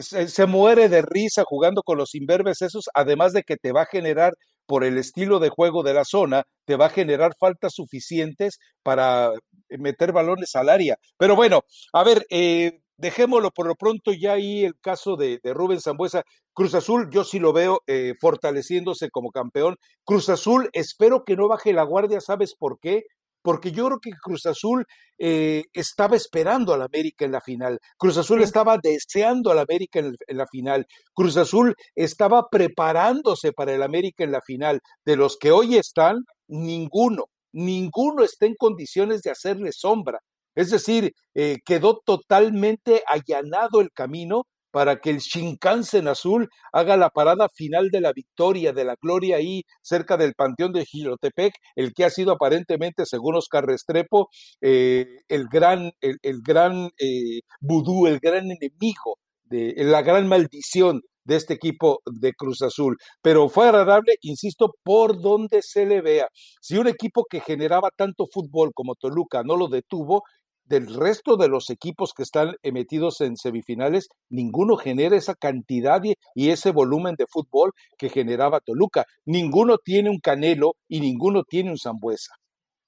se, 0.00 0.46
muere 0.46 0.88
de 0.88 1.02
risa 1.02 1.44
jugando 1.46 1.82
con 1.82 1.98
los 1.98 2.14
imberbes 2.14 2.62
esos, 2.62 2.88
además 2.94 3.32
de 3.32 3.42
que 3.42 3.56
te 3.56 3.72
va 3.72 3.82
a 3.82 3.86
generar, 3.86 4.34
por 4.66 4.84
el 4.84 4.98
estilo 4.98 5.40
de 5.40 5.50
juego 5.50 5.82
de 5.82 5.94
la 5.94 6.04
zona, 6.04 6.44
te 6.64 6.76
va 6.76 6.86
a 6.86 6.90
generar 6.90 7.32
faltas 7.38 7.74
suficientes 7.74 8.58
para 8.82 9.32
meter 9.68 10.12
balones 10.12 10.54
al 10.54 10.68
área. 10.68 10.96
Pero 11.18 11.36
bueno, 11.36 11.62
a 11.92 12.02
ver, 12.04 12.24
eh, 12.30 12.80
dejémoslo 12.96 13.50
por 13.50 13.66
lo 13.66 13.74
pronto 13.74 14.12
ya 14.12 14.32
ahí 14.32 14.64
el 14.64 14.78
caso 14.80 15.16
de, 15.16 15.40
Rubén 15.44 15.80
Zambuesa. 15.80 16.22
Cruz 16.52 16.74
Azul, 16.74 17.10
yo 17.10 17.24
sí 17.24 17.38
lo 17.38 17.52
veo 17.52 17.80
eh, 17.86 18.14
fortaleciéndose 18.20 19.10
como 19.10 19.30
campeón. 19.30 19.76
Cruz 20.04 20.28
Azul, 20.28 20.70
espero 20.72 21.24
que 21.24 21.36
no 21.36 21.48
baje 21.48 21.72
la 21.72 21.82
guardia, 21.82 22.20
¿sabes 22.20 22.54
por 22.54 22.78
qué? 22.80 23.04
Porque 23.44 23.72
yo 23.72 23.84
creo 23.86 24.00
que 24.00 24.10
Cruz 24.12 24.46
Azul 24.46 24.86
eh, 25.18 25.64
estaba 25.74 26.16
esperando 26.16 26.72
al 26.72 26.80
América 26.80 27.26
en 27.26 27.32
la 27.32 27.42
final, 27.42 27.78
Cruz 27.98 28.16
Azul 28.16 28.42
estaba 28.42 28.78
deseando 28.82 29.50
al 29.50 29.58
América 29.58 29.98
en, 29.98 30.16
la 30.28 30.46
final, 30.46 30.86
Cruz 31.12 31.36
Azul 31.36 31.74
estaba 31.94 32.48
preparándose 32.50 33.52
para 33.52 33.74
el 33.74 33.82
América 33.82 34.24
en 34.24 34.32
la 34.32 34.40
final. 34.40 34.80
De 35.04 35.16
los 35.16 35.36
que 35.36 35.52
hoy 35.52 35.76
están, 35.76 36.24
ninguno, 36.48 37.26
ninguno 37.52 38.24
está 38.24 38.46
en 38.46 38.54
condiciones 38.54 39.20
de 39.20 39.32
hacerle 39.32 39.72
sombra. 39.72 40.20
Es 40.54 40.70
decir, 40.70 41.12
eh, 41.34 41.58
quedó 41.66 42.00
totalmente 42.02 43.02
allanado 43.06 43.82
el 43.82 43.90
camino 43.92 44.44
para 44.74 44.96
que 44.96 45.10
el 45.10 45.18
Shinkansen 45.18 46.08
azul 46.08 46.48
haga 46.72 46.96
la 46.96 47.10
parada 47.10 47.48
final 47.48 47.90
de 47.90 48.00
la 48.00 48.12
victoria, 48.12 48.72
de 48.72 48.84
la 48.84 48.96
gloria 49.00 49.36
ahí 49.36 49.62
cerca 49.82 50.16
del 50.16 50.34
Panteón 50.34 50.72
de 50.72 50.84
Gilotepec, 50.84 51.54
el 51.76 51.94
que 51.94 52.04
ha 52.04 52.10
sido 52.10 52.32
aparentemente, 52.32 53.06
según 53.06 53.36
Oscar 53.36 53.64
Restrepo, 53.64 54.30
eh, 54.60 55.06
el 55.28 55.46
gran, 55.46 55.92
el, 56.00 56.40
gran 56.42 56.90
eh, 56.98 57.42
vudú, 57.60 58.08
el 58.08 58.18
gran 58.18 58.50
enemigo, 58.50 59.20
de, 59.44 59.74
la 59.76 60.02
gran 60.02 60.26
maldición 60.26 61.02
de 61.22 61.36
este 61.36 61.54
equipo 61.54 62.00
de 62.06 62.32
Cruz 62.32 62.60
Azul. 62.62 62.96
Pero 63.22 63.48
fue 63.48 63.68
agradable, 63.68 64.16
insisto, 64.22 64.74
por 64.82 65.20
donde 65.20 65.62
se 65.62 65.86
le 65.86 66.00
vea. 66.00 66.26
Si 66.60 66.76
un 66.76 66.88
equipo 66.88 67.26
que 67.30 67.38
generaba 67.38 67.90
tanto 67.96 68.26
fútbol 68.26 68.72
como 68.74 68.96
Toluca 68.96 69.44
no 69.44 69.56
lo 69.56 69.68
detuvo, 69.68 70.24
del 70.64 70.94
resto 70.94 71.36
de 71.36 71.48
los 71.48 71.70
equipos 71.70 72.12
que 72.14 72.22
están 72.22 72.56
metidos 72.62 73.20
en 73.20 73.36
semifinales, 73.36 74.08
ninguno 74.28 74.76
genera 74.76 75.16
esa 75.16 75.34
cantidad 75.34 76.00
y, 76.02 76.50
ese 76.50 76.72
volumen 76.72 77.16
de 77.16 77.26
fútbol 77.26 77.72
que 77.98 78.08
generaba 78.08 78.60
Toluca. 78.60 79.04
Ninguno 79.24 79.78
tiene 79.78 80.10
un 80.10 80.20
Canelo 80.20 80.74
y 80.88 81.00
ninguno 81.00 81.42
tiene 81.44 81.70
un 81.70 81.78
Zambuesa. 81.78 82.34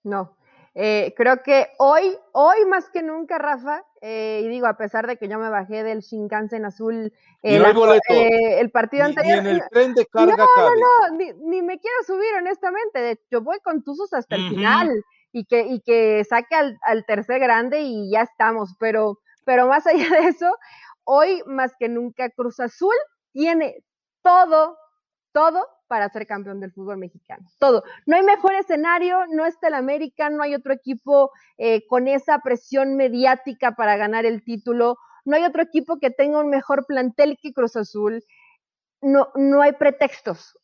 No, 0.05 0.37
eh, 0.79 1.15
creo 1.17 1.43
que 1.43 1.69
hoy, 1.79 2.19
hoy 2.33 2.67
más 2.69 2.91
que 2.91 3.03
nunca, 3.03 3.39
Rafa, 3.39 3.83
eh, 4.03 4.43
y 4.45 4.49
digo, 4.49 4.67
a 4.67 4.77
pesar 4.77 5.07
de 5.07 5.17
que 5.17 5.27
yo 5.27 5.39
me 5.39 5.49
bajé 5.49 5.83
del 5.83 6.01
Shinkansen 6.01 6.67
azul 6.67 7.15
eh, 7.43 7.57
el 8.61 8.71
partido 8.71 9.05
anterior. 9.05 9.43
Ni 9.43 9.49
en 9.49 9.57
el 9.57 9.63
tren 9.71 9.95
de 9.95 10.05
carga 10.05 10.37
no, 10.37 10.45
no, 10.45 11.17
no, 11.17 11.35
ni, 11.47 11.63
me 11.63 11.79
quiero 11.79 11.97
subir, 12.07 12.29
honestamente. 12.39 13.01
De 13.01 13.13
hecho, 13.13 13.41
voy 13.41 13.59
con 13.61 13.83
Tuzos 13.83 14.13
hasta 14.13 14.37
el 14.37 14.51
final 14.51 15.03
y 15.37 15.45
que, 15.45 15.67
y 15.67 15.81
que 15.81 16.25
saque 16.25 16.55
al, 16.55 17.05
tercer 17.05 17.41
grande 17.41 17.83
y 17.83 18.11
ya 18.11 18.23
estamos. 18.23 18.75
Pero, 18.81 19.19
pero 19.45 19.67
más 19.67 19.87
allá 19.87 20.09
de 20.23 20.29
eso, 20.29 20.57
hoy 21.05 21.43
más 21.47 21.75
que 21.79 21.91
nunca 21.91 22.31
Cruz 22.31 22.59
Azul 22.59 22.95
tiene 23.33 23.85
todo, 24.23 24.79
todo 25.33 25.69
para 25.89 26.09
ser 26.09 26.27
campeón 26.27 26.59
del 26.59 26.73
fútbol 26.73 26.97
mexicano. 26.97 27.47
Todo. 27.59 27.85
No 28.07 28.17
hay 28.17 28.23
mejor 28.23 28.55
escenario, 28.55 29.27
no 29.29 29.45
está 29.45 29.69
el 29.69 29.75
América, 29.75 30.31
no 30.31 30.43
hay 30.43 30.55
otro 30.55 30.73
equipo 30.73 31.31
eh, 31.59 31.87
con 31.87 32.09
esa 32.09 32.39
presión 32.39 32.97
mediática 32.97 33.73
para 33.73 33.99
ganar 33.99 34.25
el 34.25 34.43
título, 34.43 34.97
no 35.27 35.37
hay 35.37 35.45
otro 35.45 35.63
equipo 35.63 35.99
que 35.99 36.11
tenga 36.11 36.41
un 36.41 36.49
mejor 36.49 36.87
plantel 36.87 37.37
que 37.43 37.53
Cruz 37.53 37.77
Azul. 37.77 38.25
No, 39.03 39.29
no 39.35 39.61
hay 39.61 39.73
pretextos. 39.73 40.59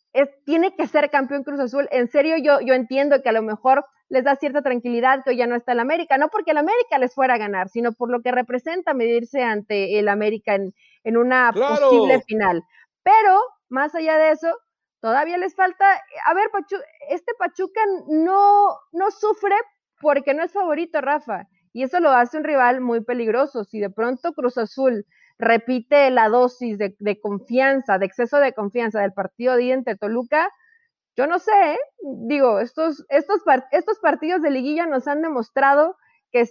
Tiene 0.46 0.74
que 0.74 0.86
ser 0.86 1.10
campeón 1.10 1.44
Cruz 1.44 1.60
Azul. 1.60 1.88
En 1.92 2.08
serio, 2.08 2.36
yo, 2.38 2.60
yo 2.60 2.72
entiendo 2.72 3.22
que 3.22 3.28
a 3.28 3.32
lo 3.32 3.42
mejor 3.42 3.84
les 4.12 4.24
da 4.24 4.36
cierta 4.36 4.60
tranquilidad 4.60 5.24
que 5.24 5.30
hoy 5.30 5.38
ya 5.38 5.46
no 5.46 5.56
está 5.56 5.72
el 5.72 5.80
América, 5.80 6.18
no 6.18 6.28
porque 6.28 6.50
el 6.50 6.58
América 6.58 6.98
les 6.98 7.14
fuera 7.14 7.34
a 7.34 7.38
ganar, 7.38 7.70
sino 7.70 7.92
por 7.92 8.10
lo 8.10 8.20
que 8.20 8.30
representa 8.30 8.92
medirse 8.92 9.42
ante 9.42 9.98
el 9.98 10.06
América 10.06 10.54
en, 10.54 10.74
en 11.02 11.16
una 11.16 11.50
posible 11.50 12.20
final. 12.20 12.62
Pero, 13.02 13.40
más 13.70 13.94
allá 13.94 14.18
de 14.18 14.32
eso, 14.32 14.54
todavía 15.00 15.38
les 15.38 15.54
falta, 15.54 15.86
a 16.26 16.34
ver, 16.34 16.44
este 17.08 17.32
Pachuca 17.38 17.80
no, 18.06 18.76
no 18.92 19.10
sufre 19.10 19.54
porque 19.98 20.34
no 20.34 20.42
es 20.42 20.52
favorito, 20.52 21.00
Rafa, 21.00 21.48
y 21.72 21.82
eso 21.82 21.98
lo 21.98 22.10
hace 22.10 22.36
un 22.36 22.44
rival 22.44 22.82
muy 22.82 23.02
peligroso. 23.02 23.64
Si 23.64 23.80
de 23.80 23.88
pronto 23.88 24.34
Cruz 24.34 24.58
Azul 24.58 25.06
repite 25.38 26.10
la 26.10 26.28
dosis 26.28 26.76
de, 26.76 26.94
de 26.98 27.18
confianza, 27.18 27.96
de 27.96 28.04
exceso 28.04 28.40
de 28.40 28.52
confianza 28.52 29.00
del 29.00 29.14
partido 29.14 29.56
de 29.56 29.72
entre 29.72 29.96
Toluca, 29.96 30.50
yo 31.16 31.26
no 31.26 31.38
sé, 31.38 31.78
digo, 32.26 32.60
estos, 32.60 33.04
estos, 33.08 33.42
estos 33.70 33.98
partidos 33.98 34.42
de 34.42 34.50
liguilla 34.50 34.86
nos 34.86 35.06
han 35.06 35.22
demostrado 35.22 35.96
que 36.30 36.48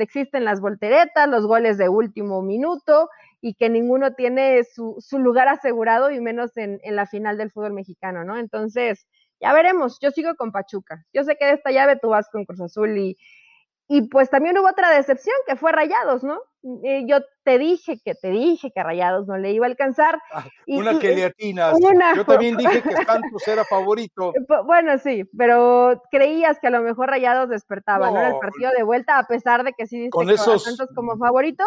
existen 0.00 0.44
las 0.44 0.60
volteretas, 0.60 1.28
los 1.28 1.46
goles 1.46 1.76
de 1.76 1.90
último 1.90 2.40
minuto 2.42 3.10
y 3.42 3.54
que 3.54 3.68
ninguno 3.68 4.14
tiene 4.14 4.64
su, 4.64 4.96
su 5.00 5.18
lugar 5.18 5.48
asegurado 5.48 6.10
y 6.10 6.20
menos 6.20 6.56
en, 6.56 6.80
en, 6.82 6.96
la 6.96 7.06
final 7.06 7.36
del 7.36 7.50
fútbol 7.50 7.74
mexicano, 7.74 8.24
¿no? 8.24 8.38
Entonces, 8.38 9.06
ya 9.40 9.52
veremos, 9.52 9.98
yo 10.00 10.10
sigo 10.10 10.34
con 10.34 10.50
Pachuca. 10.50 11.04
Yo 11.12 11.24
sé 11.24 11.36
que 11.36 11.44
de 11.44 11.52
esta 11.52 11.70
llave 11.70 11.96
tú 11.96 12.08
vas 12.08 12.28
con 12.30 12.44
Cruz 12.44 12.60
Azul 12.60 12.96
y, 12.96 13.16
y 13.90 14.02
pues 14.02 14.28
también 14.28 14.56
hubo 14.58 14.68
otra 14.68 14.90
decepción 14.90 15.34
que 15.46 15.56
fue 15.56 15.72
Rayados, 15.72 16.22
¿no? 16.22 16.42
Eh, 16.84 17.06
yo 17.06 17.20
te 17.42 17.58
dije 17.58 17.98
que 18.04 18.14
te 18.14 18.28
dije 18.28 18.70
que 18.70 18.82
Rayados 18.82 19.26
no 19.26 19.38
le 19.38 19.52
iba 19.52 19.64
a 19.64 19.70
alcanzar. 19.70 20.20
Ah, 20.30 20.44
una 20.66 20.98
que 20.98 21.14
le 21.14 21.24
atinas. 21.24 21.74
Yo 22.14 22.26
también 22.26 22.56
dije 22.58 22.82
que 22.82 22.92
Santos 23.06 23.48
era 23.48 23.64
favorito. 23.64 24.34
Bueno, 24.66 24.98
sí, 24.98 25.24
pero 25.36 26.02
creías 26.10 26.58
que 26.60 26.66
a 26.66 26.70
lo 26.70 26.82
mejor 26.82 27.08
Rayados 27.08 27.48
despertaba, 27.48 28.10
¿no? 28.10 28.20
En 28.20 28.26
el 28.34 28.38
partido 28.38 28.70
de 28.76 28.82
vuelta, 28.82 29.18
a 29.18 29.26
pesar 29.26 29.64
de 29.64 29.72
que 29.72 29.86
sí 29.86 29.96
diste 29.98 30.10
con 30.10 30.28
esos, 30.28 30.64
Santos 30.64 30.90
como 30.94 31.16
favorito. 31.16 31.64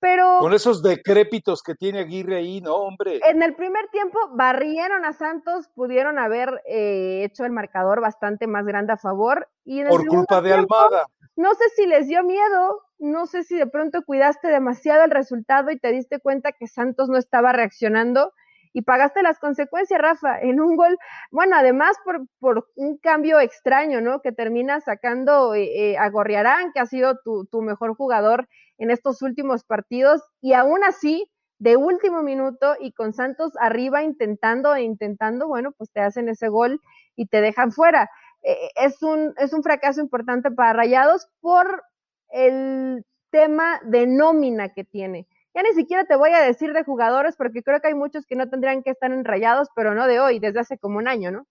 Pero, 0.00 0.38
con 0.40 0.54
esos 0.54 0.82
decrépitos 0.82 1.62
que 1.62 1.74
tiene 1.74 2.00
Aguirre 2.00 2.38
ahí, 2.38 2.62
no, 2.62 2.74
hombre. 2.74 3.20
En 3.28 3.42
el 3.42 3.54
primer 3.54 3.86
tiempo 3.88 4.18
barrieron 4.32 5.04
a 5.04 5.12
Santos, 5.12 5.68
pudieron 5.74 6.18
haber 6.18 6.62
eh, 6.66 7.22
hecho 7.22 7.44
el 7.44 7.52
marcador 7.52 8.00
bastante 8.00 8.46
más 8.46 8.64
grande 8.64 8.94
a 8.94 8.96
favor. 8.96 9.46
Y 9.62 9.84
Por 9.84 10.06
culpa 10.06 10.40
de 10.40 10.54
Almada 10.54 11.06
no 11.36 11.54
sé 11.54 11.64
si 11.76 11.86
les 11.86 12.06
dio 12.06 12.22
miedo, 12.24 12.82
no 12.98 13.26
sé 13.26 13.44
si 13.44 13.56
de 13.56 13.66
pronto 13.66 14.02
cuidaste 14.04 14.48
demasiado 14.48 15.04
el 15.04 15.10
resultado 15.10 15.70
y 15.70 15.78
te 15.78 15.92
diste 15.92 16.20
cuenta 16.20 16.52
que 16.52 16.66
Santos 16.66 17.08
no 17.08 17.16
estaba 17.16 17.52
reaccionando 17.52 18.32
y 18.72 18.82
pagaste 18.82 19.22
las 19.22 19.38
consecuencias, 19.38 20.00
Rafa, 20.00 20.40
en 20.40 20.60
un 20.60 20.76
gol, 20.76 20.96
bueno, 21.30 21.56
además 21.56 21.96
por, 22.40 22.68
un 22.76 22.98
cambio 22.98 23.40
extraño, 23.40 24.00
¿no? 24.00 24.20
Que 24.20 24.32
termina 24.32 24.80
sacando 24.80 25.54
eh, 25.54 25.92
eh, 25.92 25.98
a 25.98 26.08
Gorriarán, 26.08 26.72
que 26.72 26.80
ha 26.80 26.86
sido 26.86 27.18
tu, 27.24 27.46
tu 27.46 27.62
mejor 27.62 27.94
jugador 27.96 28.48
en 28.78 28.90
estos 28.90 29.22
últimos 29.22 29.64
partidos, 29.64 30.22
y 30.40 30.52
aún 30.52 30.84
así, 30.84 31.28
de 31.58 31.76
último 31.76 32.22
minuto 32.22 32.74
y 32.80 32.92
con 32.92 33.12
Santos 33.12 33.52
arriba 33.60 34.02
intentando 34.02 34.74
e 34.74 34.82
intentando, 34.82 35.46
bueno, 35.46 35.72
pues 35.72 35.90
te 35.92 36.00
hacen 36.00 36.28
ese 36.30 36.48
gol 36.48 36.80
y 37.16 37.26
te 37.26 37.42
dejan 37.42 37.70
fuera. 37.70 38.08
Eh, 38.42 38.70
es, 38.76 39.02
un, 39.02 39.34
es 39.38 39.52
un 39.52 39.62
fracaso 39.62 40.00
importante 40.00 40.50
para 40.50 40.72
Rayados 40.72 41.28
por 41.40 41.82
el 42.30 43.04
tema 43.30 43.80
de 43.84 44.06
nómina 44.06 44.72
que 44.72 44.84
tiene. 44.84 45.26
Ya 45.54 45.62
ni 45.62 45.72
siquiera 45.74 46.04
te 46.04 46.16
voy 46.16 46.30
a 46.30 46.40
decir 46.40 46.72
de 46.72 46.84
jugadores 46.84 47.36
porque 47.36 47.62
creo 47.62 47.80
que 47.80 47.88
hay 47.88 47.94
muchos 47.94 48.24
que 48.26 48.36
no 48.36 48.48
tendrían 48.48 48.82
que 48.82 48.90
estar 48.90 49.10
en 49.10 49.24
Rayados, 49.24 49.68
pero 49.74 49.94
no 49.94 50.06
de 50.06 50.20
hoy, 50.20 50.38
desde 50.38 50.60
hace 50.60 50.78
como 50.78 50.98
un 50.98 51.08
año, 51.08 51.30
¿no? 51.30 51.46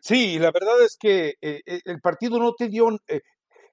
Sí, 0.00 0.38
la 0.38 0.50
verdad 0.52 0.82
es 0.84 0.96
que 0.98 1.34
eh, 1.40 1.60
eh, 1.66 1.80
el 1.84 2.00
partido 2.00 2.38
no 2.38 2.54
te 2.54 2.68
dio, 2.68 2.88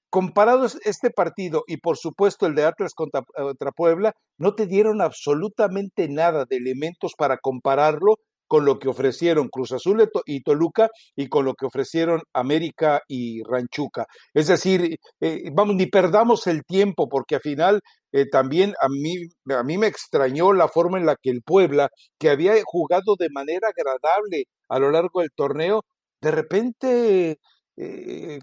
comparado 0.10 0.66
este 0.86 1.10
partido 1.10 1.64
y 1.68 1.78
por 1.78 1.98
supuesto 1.98 2.46
el 2.46 2.56
de 2.56 2.64
Atlas 2.64 2.94
contra, 2.94 3.24
contra, 3.24 3.72
Puebla, 3.72 4.16
no 4.38 4.56
te 4.56 4.66
dieron 4.66 5.02
absolutamente 5.02 6.08
nada 6.08 6.46
de 6.46 6.58
elementos 6.58 7.14
para 7.18 7.38
compararlo 7.38 8.18
con 8.48 8.66
lo 8.66 8.80
que 8.80 8.90
ofrecieron 8.90 9.50
Cruz 9.50 9.72
Azul 9.72 10.10
y 10.26 10.42
Toluca 10.42 10.90
y 11.16 11.28
con 11.28 11.46
lo 11.46 11.54
que 11.54 11.66
ofrecieron 11.66 12.22
América 12.34 13.02
y 13.08 13.44
Ranchuca. 13.44 14.06
Es 14.34 14.48
decir, 14.48 14.98
eh, 15.20 15.50
vamos, 15.54 15.76
ni 15.76 15.88
perdamos 15.88 16.48
el 16.48 16.64
tiempo 16.64 17.08
porque 17.10 17.36
al 17.36 17.42
final 17.42 17.82
eh, 18.12 18.26
también 18.30 18.74
a 18.82 18.88
mí, 18.90 19.16
a 19.50 19.64
mí 19.64 19.78
me 19.78 19.88
extrañó 19.88 20.54
la 20.54 20.68
forma 20.68 20.98
en 20.98 21.06
la 21.06 21.16
que 21.22 21.32
el 21.32 21.42
Puebla, 21.42 21.90
que 22.20 22.30
había 22.30 22.54
jugado 22.66 23.16
de 23.18 23.30
manera 23.30 23.70
agradable 23.70 24.46
a 24.70 24.80
lo 24.80 24.92
largo 24.92 25.22
del 25.22 25.30
torneo, 25.36 25.84
de 26.22 26.32
repente 26.32 27.38
eh, 27.78 28.40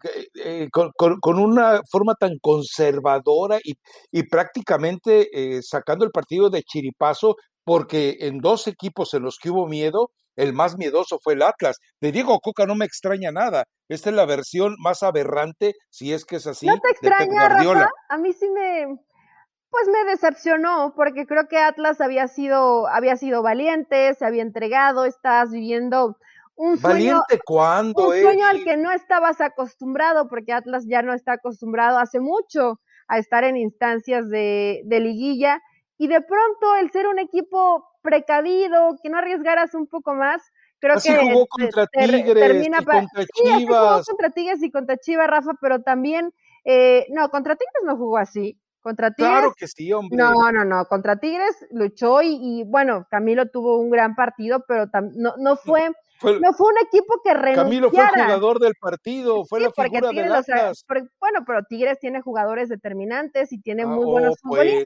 con, 0.70 1.38
una 1.38 1.80
forma 1.90 2.14
tan 2.14 2.38
conservadora 2.40 3.58
y, 3.64 3.72
y 4.10 4.24
prácticamente 4.24 5.28
sacando 5.62 6.04
el 6.04 6.10
partido 6.10 6.50
de 6.50 6.62
chiripazo, 6.62 7.36
porque 7.64 8.16
en 8.20 8.38
dos 8.38 8.66
equipos 8.66 9.14
en 9.14 9.22
los 9.22 9.38
que 9.38 9.50
hubo 9.50 9.66
miedo, 9.66 10.10
el 10.36 10.52
más 10.52 10.76
miedoso 10.78 11.18
fue 11.22 11.34
el 11.34 11.42
Atlas. 11.42 11.78
De 12.00 12.12
Diego 12.12 12.40
Coca 12.40 12.66
no 12.66 12.74
me 12.74 12.84
extraña 12.84 13.32
nada. 13.32 13.64
Esta 13.88 14.10
es 14.10 14.16
la 14.16 14.24
versión 14.24 14.76
más 14.78 15.02
aberrante, 15.02 15.74
si 15.90 16.12
es 16.12 16.24
que 16.24 16.36
es 16.36 16.46
así. 16.46 16.66
¿No 16.66 16.78
te 16.78 16.90
extraña, 16.90 17.48
Rafa? 17.48 17.90
A 18.08 18.16
mí 18.16 18.32
sí 18.32 18.48
me, 18.48 18.98
pues 19.70 19.88
me 19.88 20.10
decepcionó, 20.10 20.94
porque 20.96 21.26
creo 21.26 21.48
que 21.48 21.58
Atlas 21.58 22.00
había 22.00 22.28
sido, 22.28 22.86
había 22.88 23.16
sido 23.16 23.42
valiente, 23.42 24.14
se 24.14 24.24
había 24.24 24.42
entregado, 24.42 25.04
estás 25.04 25.50
viviendo 25.50 26.16
un 26.54 26.78
sueño. 26.78 27.22
¿Valiente 27.22 27.40
cuándo? 27.44 28.08
Un 28.08 28.20
sueño 28.20 28.46
al 28.46 28.64
que 28.64 28.76
no 28.76 28.90
estabas 28.92 29.40
acostumbrado, 29.40 30.28
porque 30.28 30.52
Atlas 30.52 30.84
ya 30.86 31.02
no 31.02 31.12
está 31.12 31.34
acostumbrado 31.34 31.98
hace 31.98 32.20
mucho 32.20 32.80
a 33.08 33.18
estar 33.18 33.44
en 33.44 33.56
instancias 33.56 34.28
de, 34.28 34.82
de 34.84 35.00
liguilla 35.00 35.60
y 35.98 36.08
de 36.08 36.20
pronto 36.20 36.76
el 36.76 36.90
ser 36.90 37.06
un 37.06 37.18
equipo 37.18 37.88
precavido, 38.02 38.96
que 39.02 39.08
no 39.08 39.18
arriesgaras 39.18 39.74
un 39.74 39.86
poco 39.86 40.14
más, 40.14 40.42
creo 40.80 40.96
así 40.96 41.10
que 41.10 41.32
jugó 41.32 41.46
contra 41.46 41.86
Tigres 41.86 42.34
termina 42.34 42.78
y 42.80 42.84
contra 42.84 43.24
Chivas. 43.26 43.58
Sí, 43.58 43.66
jugó 43.66 44.02
contra 44.04 44.30
Tigres 44.30 44.62
y 44.62 44.70
contra 44.70 44.96
Chivas, 44.96 45.28
Rafa, 45.28 45.52
pero 45.60 45.82
también, 45.82 46.32
eh, 46.64 47.06
no, 47.10 47.28
contra 47.30 47.56
Tigres 47.56 47.82
no 47.84 47.96
jugó 47.96 48.18
así. 48.18 48.58
Contra 48.80 49.12
Tigres. 49.12 49.32
Claro 49.32 49.54
que 49.56 49.68
sí, 49.68 49.92
hombre. 49.92 50.16
No, 50.16 50.32
no, 50.50 50.64
no. 50.64 50.84
Contra 50.86 51.14
Tigres 51.14 51.54
luchó 51.70 52.20
y, 52.20 52.36
y 52.42 52.64
bueno, 52.64 53.06
Camilo 53.08 53.48
tuvo 53.48 53.78
un 53.78 53.90
gran 53.90 54.16
partido, 54.16 54.64
pero 54.66 54.86
no, 55.14 55.34
no 55.38 55.56
fue 55.56 55.92
no 56.22 56.52
fue 56.52 56.68
un 56.68 56.86
equipo 56.86 57.20
que 57.22 57.34
renunciara. 57.34 57.64
Camilo 57.64 57.90
fue 57.90 58.04
el 58.04 58.10
jugador 58.10 58.58
del 58.60 58.74
partido, 58.80 59.44
fue 59.44 59.60
la 59.60 59.70
figura 59.70 60.10
de 60.10 60.22
Atlas. 60.22 60.84
bueno, 61.20 61.44
pero 61.46 61.62
Tigres 61.64 61.98
tiene 61.98 62.20
jugadores 62.20 62.68
determinantes 62.68 63.52
y 63.52 63.60
tiene 63.60 63.82
ah, 63.82 63.86
muy 63.86 64.04
buenos 64.04 64.36
oh, 64.44 64.50
pues. 64.50 64.84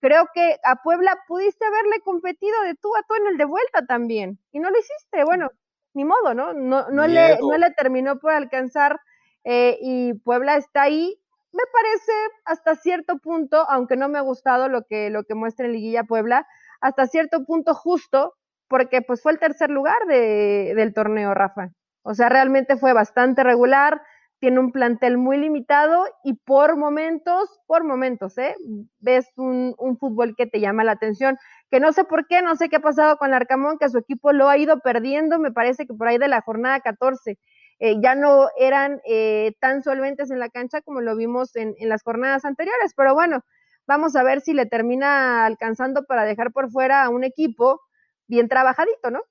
Creo 0.00 0.28
que 0.32 0.56
a 0.64 0.76
Puebla 0.82 1.18
pudiste 1.26 1.64
haberle 1.64 2.00
competido 2.04 2.60
de 2.62 2.74
tú 2.74 2.94
a 2.96 3.02
tú 3.02 3.14
en 3.14 3.26
el 3.32 3.36
de 3.36 3.44
vuelta 3.44 3.86
también 3.86 4.38
y 4.52 4.60
no 4.60 4.70
lo 4.70 4.78
hiciste. 4.78 5.24
Bueno, 5.24 5.50
ni 5.94 6.04
modo, 6.04 6.34
¿no? 6.34 6.52
No, 6.52 6.88
no, 6.90 7.06
le, 7.06 7.38
no 7.40 7.58
le 7.58 7.70
terminó 7.72 8.18
por 8.18 8.32
alcanzar 8.32 9.00
eh, 9.44 9.78
y 9.80 10.14
Puebla 10.14 10.56
está 10.56 10.82
ahí. 10.82 11.20
Me 11.52 11.62
parece 11.72 12.12
hasta 12.44 12.76
cierto 12.76 13.18
punto, 13.18 13.68
aunque 13.68 13.96
no 13.96 14.08
me 14.08 14.18
ha 14.18 14.22
gustado 14.22 14.68
lo 14.68 14.84
que, 14.84 15.10
lo 15.10 15.24
que 15.24 15.34
muestra 15.34 15.66
en 15.66 15.72
Liguilla 15.72 16.04
Puebla, 16.04 16.46
hasta 16.80 17.06
cierto 17.06 17.44
punto 17.44 17.74
justo 17.74 18.34
porque 18.68 19.02
pues 19.02 19.22
fue 19.22 19.32
el 19.32 19.38
tercer 19.38 19.70
lugar 19.70 19.98
de, 20.06 20.74
del 20.76 20.92
torneo, 20.92 21.34
Rafa. 21.34 21.70
O 22.02 22.14
sea, 22.14 22.28
realmente 22.28 22.76
fue 22.76 22.92
bastante 22.92 23.42
regular, 23.42 24.02
tiene 24.40 24.60
un 24.60 24.72
plantel 24.72 25.18
muy 25.18 25.36
limitado 25.38 26.04
y 26.22 26.34
por 26.34 26.76
momentos, 26.76 27.60
por 27.66 27.84
momentos, 27.84 28.38
¿eh? 28.38 28.54
Ves 29.00 29.26
un, 29.36 29.74
un, 29.78 29.98
fútbol 29.98 30.34
que 30.36 30.46
te 30.46 30.60
llama 30.60 30.84
la 30.84 30.92
atención, 30.92 31.36
que 31.70 31.80
no 31.80 31.92
sé 31.92 32.04
por 32.04 32.26
qué, 32.26 32.42
no 32.42 32.54
sé 32.56 32.68
qué 32.68 32.76
ha 32.76 32.80
pasado 32.80 33.16
con 33.16 33.34
Arcamón, 33.34 33.78
que 33.78 33.88
su 33.88 33.98
equipo 33.98 34.32
lo 34.32 34.48
ha 34.48 34.56
ido 34.56 34.80
perdiendo, 34.80 35.38
me 35.38 35.52
parece 35.52 35.86
que 35.86 35.94
por 35.94 36.08
ahí 36.08 36.18
de 36.18 36.28
la 36.28 36.40
jornada 36.42 36.80
14. 36.80 37.38
Eh, 37.80 37.96
ya 38.02 38.14
no 38.14 38.48
eran 38.58 39.00
eh, 39.04 39.54
tan 39.60 39.82
solventes 39.82 40.30
en 40.30 40.40
la 40.40 40.48
cancha 40.48 40.80
como 40.80 41.00
lo 41.00 41.16
vimos 41.16 41.54
en, 41.54 41.74
en 41.78 41.88
las 41.88 42.02
jornadas 42.02 42.44
anteriores, 42.44 42.92
pero 42.96 43.14
bueno, 43.14 43.44
vamos 43.86 44.14
a 44.16 44.22
ver 44.22 44.40
si 44.40 44.52
le 44.52 44.66
termina 44.66 45.46
alcanzando 45.46 46.04
para 46.04 46.24
dejar 46.24 46.52
por 46.52 46.70
fuera 46.70 47.04
a 47.04 47.08
un 47.08 47.24
equipo 47.24 47.80
bien 48.28 48.48
trabajadito, 48.48 49.10
¿no? 49.10 49.22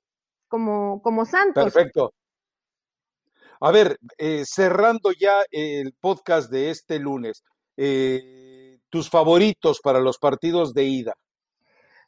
Como, 0.50 1.02
como 1.02 1.26
Santos. 1.26 1.64
Perfecto. 1.64 2.14
A 3.60 3.72
ver, 3.72 3.98
eh, 4.18 4.44
cerrando 4.46 5.12
ya 5.12 5.44
el 5.52 5.94
podcast 6.00 6.52
de 6.52 6.70
este 6.70 7.00
lunes, 7.00 7.44
eh, 7.76 8.80
tus 8.90 9.10
favoritos 9.10 9.80
para 9.82 10.00
los 10.00 10.18
partidos 10.18 10.74
de 10.74 10.84
ida. 10.84 11.14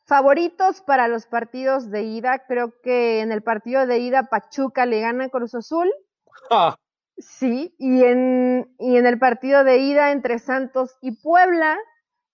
Favoritos 0.05 0.81
para 0.81 1.07
los 1.07 1.25
partidos 1.25 1.91
de 1.91 2.03
ida, 2.03 2.45
creo 2.47 2.73
que 2.81 3.21
en 3.21 3.31
el 3.31 3.43
partido 3.43 3.85
de 3.85 3.99
ida 3.99 4.29
Pachuca 4.29 4.85
le 4.85 5.01
gana 5.01 5.25
a 5.25 5.29
Cruz 5.29 5.53
Azul. 5.53 5.91
Ah. 6.49 6.75
Sí, 7.17 7.75
y 7.77 8.03
en, 8.03 8.73
y 8.79 8.97
en 8.97 9.05
el 9.05 9.19
partido 9.19 9.63
de 9.63 9.77
ida 9.77 10.11
entre 10.11 10.39
Santos 10.39 10.97
y 11.01 11.11
Puebla, 11.21 11.77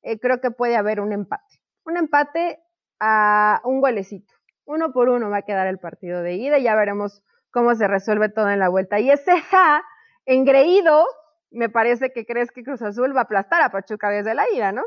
eh, 0.04 0.20
creo 0.20 0.40
que 0.40 0.52
puede 0.52 0.78
haber 0.78 1.00
un 1.00 1.12
empate. 1.12 1.62
Un 1.86 1.98
empate 1.98 2.60
a 3.00 3.62
un 3.66 3.82
golecito 3.82 4.36
uno 4.66 4.92
por 4.92 5.10
uno 5.10 5.30
va 5.30 5.38
a 5.38 5.42
quedar 5.44 5.68
el 5.68 5.80
partido 5.80 6.22
de 6.22 6.36
ida 6.36 6.58
y 6.58 6.64
ya 6.64 6.76
veremos 6.76 7.24
cómo 7.56 7.74
se 7.74 7.88
resuelve 7.88 8.28
todo 8.28 8.50
en 8.50 8.60
la 8.60 8.68
vuelta. 8.68 9.00
Y 9.00 9.10
ese 9.10 9.40
ja, 9.40 9.82
engreído, 10.26 11.06
me 11.52 11.70
parece 11.70 12.12
que 12.14 12.26
crees 12.26 12.52
que 12.52 12.64
Cruz 12.64 12.82
Azul 12.82 13.16
va 13.16 13.22
a 13.22 13.24
aplastar 13.24 13.62
a 13.62 13.70
Pachuca 13.70 14.10
desde 14.10 14.36
la 14.36 14.44
ida, 14.54 14.74
¿no? 14.74 14.84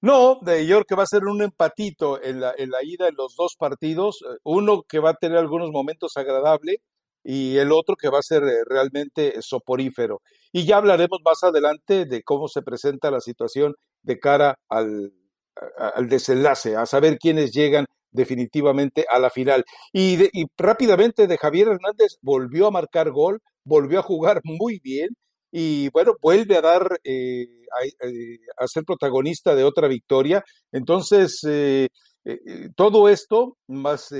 No, 0.00 0.38
de 0.40 0.64
York 0.64 0.86
que 0.88 0.94
va 0.94 1.02
a 1.02 1.06
ser 1.06 1.24
un 1.24 1.42
empatito 1.42 2.22
en 2.22 2.38
la, 2.38 2.54
ida 2.84 3.08
en 3.08 3.16
los 3.16 3.34
dos 3.34 3.56
partidos, 3.58 4.22
eh, 4.22 4.38
uno 4.44 4.84
que 4.88 5.00
va 5.00 5.10
a 5.10 5.14
tener 5.14 5.38
algunos 5.38 5.70
momentos 5.72 6.16
agradables 6.16 6.76
y 7.24 7.58
el 7.58 7.72
otro 7.72 7.96
que 7.96 8.08
va 8.08 8.20
a 8.20 8.22
ser 8.22 8.44
eh, 8.44 8.62
realmente 8.64 9.42
soporífero. 9.42 10.22
Y 10.52 10.66
ya 10.66 10.76
hablaremos 10.76 11.18
más 11.24 11.42
adelante 11.42 12.04
de 12.04 12.22
cómo 12.22 12.46
se 12.46 12.62
presenta 12.62 13.10
la 13.10 13.20
situación 13.20 13.74
de 14.02 14.20
cara 14.20 14.54
al 14.68 15.10
desenlace, 16.08 16.76
a 16.76 16.86
saber 16.86 17.18
quiénes 17.18 17.50
llegan 17.50 17.86
definitivamente 18.10 19.04
a 19.10 19.18
la 19.18 19.30
final. 19.30 19.64
Y, 19.92 20.18
rápidamente 20.56 21.26
de 21.26 21.38
Javier 21.38 21.68
Hernández 21.68 22.18
volvió 22.22 22.66
a 22.66 22.70
marcar 22.70 23.10
gol, 23.10 23.40
volvió 23.64 24.00
a 24.00 24.02
jugar 24.02 24.40
muy 24.44 24.80
bien 24.82 25.10
y 25.50 25.88
bueno, 25.90 26.12
vuelve 26.20 26.56
a 26.56 26.60
dar, 26.60 27.00
eh, 27.04 27.46
eh, 28.02 28.38
a, 28.58 28.66
ser 28.66 28.84
protagonista 28.84 29.54
de 29.54 29.64
otra 29.64 29.88
victoria. 29.88 30.44
Entonces, 30.72 31.40
eh, 31.46 31.88
todo 32.76 33.08
esto, 33.08 33.56
más 33.66 34.10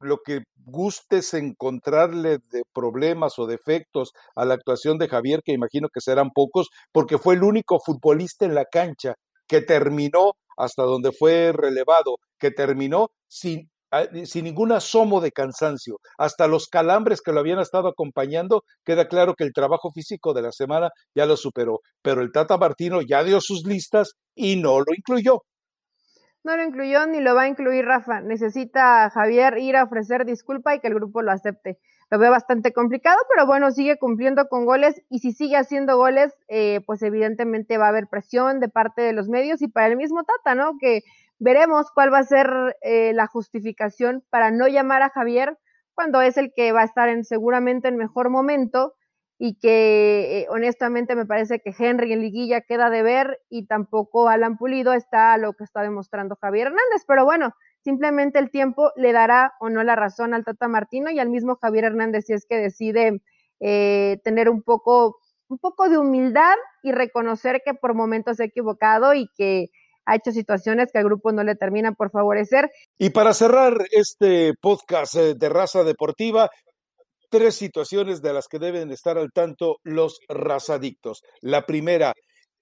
lo 0.00 0.18
que 0.24 0.40
gustes 0.56 1.34
encontrarle 1.34 2.38
de 2.50 2.62
problemas 2.74 3.38
o 3.38 3.46
defectos 3.46 4.12
a 4.36 4.44
la 4.44 4.54
actuación 4.54 4.98
de 4.98 5.08
Javier, 5.08 5.40
que 5.42 5.52
imagino 5.52 5.88
que 5.88 6.00
serán 6.00 6.30
pocos, 6.30 6.68
porque 6.92 7.18
fue 7.18 7.34
el 7.34 7.42
único 7.42 7.78
futbolista 7.80 8.44
en 8.44 8.54
la 8.54 8.66
cancha 8.66 9.14
que 9.46 9.60
terminó 9.60 10.32
hasta 10.56 10.82
donde 10.82 11.12
fue 11.12 11.52
relevado, 11.52 12.16
que 12.38 12.50
terminó 12.50 13.08
sin, 13.28 13.70
ah, 13.90 14.04
sin 14.24 14.44
ningún 14.44 14.72
asomo 14.72 15.20
de 15.20 15.32
cansancio. 15.32 15.98
Hasta 16.18 16.46
los 16.46 16.68
calambres 16.68 17.20
que 17.20 17.32
lo 17.32 17.40
habían 17.40 17.60
estado 17.60 17.88
acompañando, 17.88 18.62
queda 18.84 19.08
claro 19.08 19.34
que 19.34 19.44
el 19.44 19.52
trabajo 19.52 19.90
físico 19.92 20.34
de 20.34 20.42
la 20.42 20.52
semana 20.52 20.90
ya 21.14 21.26
lo 21.26 21.36
superó. 21.36 21.80
Pero 22.02 22.22
el 22.22 22.32
Tata 22.32 22.56
Martino 22.58 23.00
ya 23.02 23.24
dio 23.24 23.40
sus 23.40 23.66
listas 23.66 24.14
y 24.34 24.56
no 24.56 24.80
lo 24.80 24.94
incluyó. 24.96 25.42
No 26.44 26.56
lo 26.58 26.62
incluyó 26.62 27.06
ni 27.06 27.20
lo 27.20 27.34
va 27.34 27.42
a 27.42 27.48
incluir 27.48 27.86
Rafa. 27.86 28.20
Necesita 28.20 29.08
Javier 29.10 29.56
ir 29.58 29.76
a 29.76 29.84
ofrecer 29.84 30.26
disculpa 30.26 30.74
y 30.74 30.80
que 30.80 30.88
el 30.88 30.94
grupo 30.94 31.22
lo 31.22 31.32
acepte 31.32 31.78
lo 32.14 32.20
veo 32.20 32.30
bastante 32.30 32.72
complicado, 32.72 33.18
pero 33.28 33.44
bueno, 33.44 33.72
sigue 33.72 33.98
cumpliendo 33.98 34.48
con 34.48 34.66
goles 34.66 35.02
y 35.10 35.18
si 35.18 35.32
sigue 35.32 35.56
haciendo 35.56 35.96
goles, 35.96 36.32
eh, 36.46 36.80
pues 36.86 37.02
evidentemente 37.02 37.76
va 37.76 37.86
a 37.86 37.88
haber 37.88 38.06
presión 38.06 38.60
de 38.60 38.68
parte 38.68 39.02
de 39.02 39.12
los 39.12 39.28
medios 39.28 39.62
y 39.62 39.66
para 39.66 39.88
el 39.88 39.96
mismo 39.96 40.22
Tata, 40.22 40.54
¿no? 40.54 40.78
Que 40.78 41.02
veremos 41.40 41.90
cuál 41.92 42.12
va 42.12 42.18
a 42.18 42.22
ser 42.22 42.76
eh, 42.82 43.12
la 43.14 43.26
justificación 43.26 44.22
para 44.30 44.52
no 44.52 44.68
llamar 44.68 45.02
a 45.02 45.10
Javier 45.10 45.58
cuando 45.92 46.20
es 46.20 46.36
el 46.36 46.52
que 46.54 46.70
va 46.70 46.82
a 46.82 46.84
estar 46.84 47.08
en 47.08 47.24
seguramente 47.24 47.88
en 47.88 47.96
mejor 47.96 48.30
momento 48.30 48.94
y 49.36 49.58
que 49.58 50.42
eh, 50.42 50.46
honestamente 50.50 51.16
me 51.16 51.26
parece 51.26 51.58
que 51.58 51.74
Henry 51.76 52.12
en 52.12 52.20
liguilla 52.20 52.60
queda 52.60 52.90
de 52.90 53.02
ver 53.02 53.40
y 53.50 53.66
tampoco 53.66 54.28
Alan 54.28 54.56
Pulido 54.56 54.92
está 54.92 55.32
a 55.32 55.38
lo 55.38 55.54
que 55.54 55.64
está 55.64 55.82
demostrando 55.82 56.38
Javier 56.40 56.68
Hernández, 56.68 57.02
pero 57.08 57.24
bueno, 57.24 57.56
Simplemente 57.84 58.38
el 58.38 58.50
tiempo 58.50 58.92
le 58.96 59.12
dará 59.12 59.52
o 59.60 59.68
no 59.68 59.84
la 59.84 59.94
razón 59.94 60.32
al 60.32 60.44
Tata 60.44 60.68
Martino 60.68 61.10
y 61.10 61.18
al 61.18 61.28
mismo 61.28 61.56
Javier 61.60 61.84
Hernández 61.84 62.24
si 62.26 62.32
es 62.32 62.46
que 62.48 62.56
decide 62.56 63.20
eh, 63.60 64.18
tener 64.24 64.48
un 64.48 64.62
poco, 64.62 65.18
un 65.48 65.58
poco 65.58 65.90
de 65.90 65.98
humildad 65.98 66.54
y 66.82 66.92
reconocer 66.92 67.60
que 67.62 67.74
por 67.74 67.94
momentos 67.94 68.38
se 68.38 68.44
ha 68.44 68.46
equivocado 68.46 69.12
y 69.12 69.28
que 69.36 69.66
ha 70.06 70.16
hecho 70.16 70.32
situaciones 70.32 70.90
que 70.92 70.98
al 70.98 71.04
grupo 71.04 71.32
no 71.32 71.44
le 71.44 71.56
terminan 71.56 71.94
por 71.94 72.10
favorecer. 72.10 72.70
Y 72.98 73.10
para 73.10 73.34
cerrar 73.34 73.74
este 73.90 74.54
podcast 74.60 75.14
eh, 75.16 75.34
de 75.34 75.48
raza 75.50 75.84
deportiva, 75.84 76.48
tres 77.30 77.54
situaciones 77.54 78.22
de 78.22 78.32
las 78.32 78.48
que 78.48 78.58
deben 78.58 78.90
estar 78.92 79.18
al 79.18 79.30
tanto 79.30 79.76
los 79.82 80.20
razadictos. 80.28 81.22
La 81.42 81.66
primera, 81.66 82.14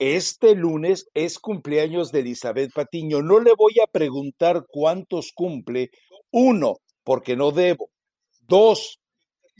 este 0.03 0.57
lunes 0.57 1.07
es 1.14 1.38
cumpleaños 1.38 2.11
de 2.11 2.20
Elizabeth 2.20 2.72
Patiño. 2.72 3.22
No 3.22 3.38
le 3.38 3.53
voy 3.57 3.74
a 3.80 3.86
preguntar 3.86 4.64
cuántos 4.68 5.30
cumple. 5.32 5.90
Uno, 6.32 6.78
porque 7.05 7.36
no 7.36 7.53
debo. 7.53 7.90
Dos, 8.40 8.98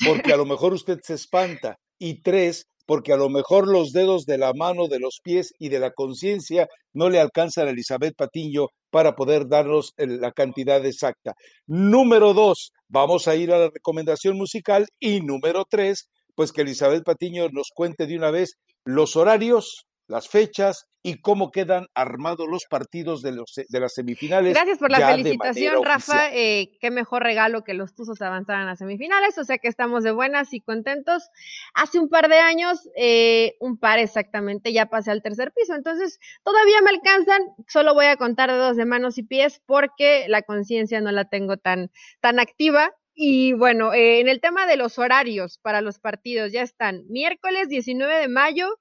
porque 0.05 0.33
a 0.33 0.37
lo 0.37 0.45
mejor 0.45 0.73
usted 0.73 0.99
se 1.03 1.15
espanta. 1.15 1.77
Y 1.97 2.23
tres, 2.23 2.67
porque 2.87 3.13
a 3.13 3.17
lo 3.17 3.29
mejor 3.29 3.69
los 3.69 3.93
dedos 3.93 4.25
de 4.25 4.39
la 4.39 4.53
mano, 4.53 4.89
de 4.89 4.99
los 4.99 5.21
pies 5.23 5.53
y 5.61 5.69
de 5.69 5.79
la 5.79 5.93
conciencia 5.93 6.67
no 6.93 7.09
le 7.09 7.21
alcanzan 7.21 7.69
a 7.69 7.71
Elizabeth 7.71 8.17
Patiño 8.17 8.67
para 8.91 9.15
poder 9.15 9.47
darnos 9.49 9.93
la 9.97 10.33
cantidad 10.33 10.85
exacta. 10.85 11.35
Número 11.67 12.35
dos, 12.35 12.73
vamos 12.89 13.29
a 13.29 13.37
ir 13.37 13.53
a 13.53 13.59
la 13.59 13.71
recomendación 13.71 14.37
musical. 14.37 14.89
Y 14.99 15.21
número 15.21 15.65
tres, 15.71 16.09
pues 16.35 16.51
que 16.51 16.63
Elizabeth 16.63 17.05
Patiño 17.05 17.49
nos 17.51 17.71
cuente 17.73 18.09
de 18.09 18.17
una 18.17 18.33
vez 18.33 18.57
los 18.85 19.15
horarios, 19.15 19.87
las 20.13 20.29
fechas 20.29 20.89
y 21.03 21.21
cómo 21.21 21.51
quedan 21.51 21.87
armados 21.95 22.47
los 22.49 22.67
partidos 22.69 23.23
de, 23.23 23.33
los, 23.33 23.55
de 23.69 23.81
las 23.81 23.95
semifinales. 23.95 24.53
Gracias 24.53 24.79
por 24.79 24.91
la 24.91 25.09
felicitación, 25.11 25.83
Rafa. 25.83 26.33
Eh, 26.33 26.77
qué 26.81 26.91
mejor 26.91 27.23
regalo 27.23 27.65
que 27.65 27.73
los 27.73 27.95
Tuzos 27.95 28.21
avanzaran 28.21 28.63
a 28.63 28.67
las 28.67 28.79
semifinales, 28.79 29.39
o 29.39 29.45
sea 29.45 29.57
que 29.57 29.69
estamos 29.69 30.05
de 30.05 30.13
buenas 30.13 30.53
y 30.53 30.61
contentos. 30.61 31.31
Hace 31.75 31.99
un 31.99 32.11
par 32.11 32.29
de 32.29 32.39
años, 32.39 32.91
eh, 32.95 33.57
un 33.59 33.79
par 33.79 33.99
exactamente, 33.99 34.73
ya 34.73 34.87
pasé 34.87 35.11
al 35.11 35.23
tercer 35.23 35.51
piso, 35.53 35.75
entonces 35.75 36.21
todavía 36.45 36.83
me 36.83 36.91
alcanzan, 36.91 37.43
solo 37.67 37.95
voy 37.95 38.07
a 38.07 38.17
contar 38.17 38.53
dedos 38.53 38.77
de 38.77 38.85
manos 38.85 39.17
y 39.17 39.23
pies 39.23 39.63
porque 39.65 40.27
la 40.29 40.43
conciencia 40.43 41.01
no 41.01 41.11
la 41.11 41.25
tengo 41.25 41.57
tan, 41.57 41.91
tan 42.21 42.39
activa, 42.39 42.93
y 43.15 43.55
bueno, 43.55 43.93
eh, 43.93 44.21
en 44.21 44.29
el 44.29 44.41
tema 44.41 44.67
de 44.67 44.77
los 44.77 44.99
horarios 44.99 45.59
para 45.59 45.81
los 45.81 45.99
partidos, 45.99 46.53
ya 46.53 46.63
están 46.63 47.05
miércoles 47.09 47.69
19 47.69 48.15
de 48.15 48.29
mayo, 48.29 48.79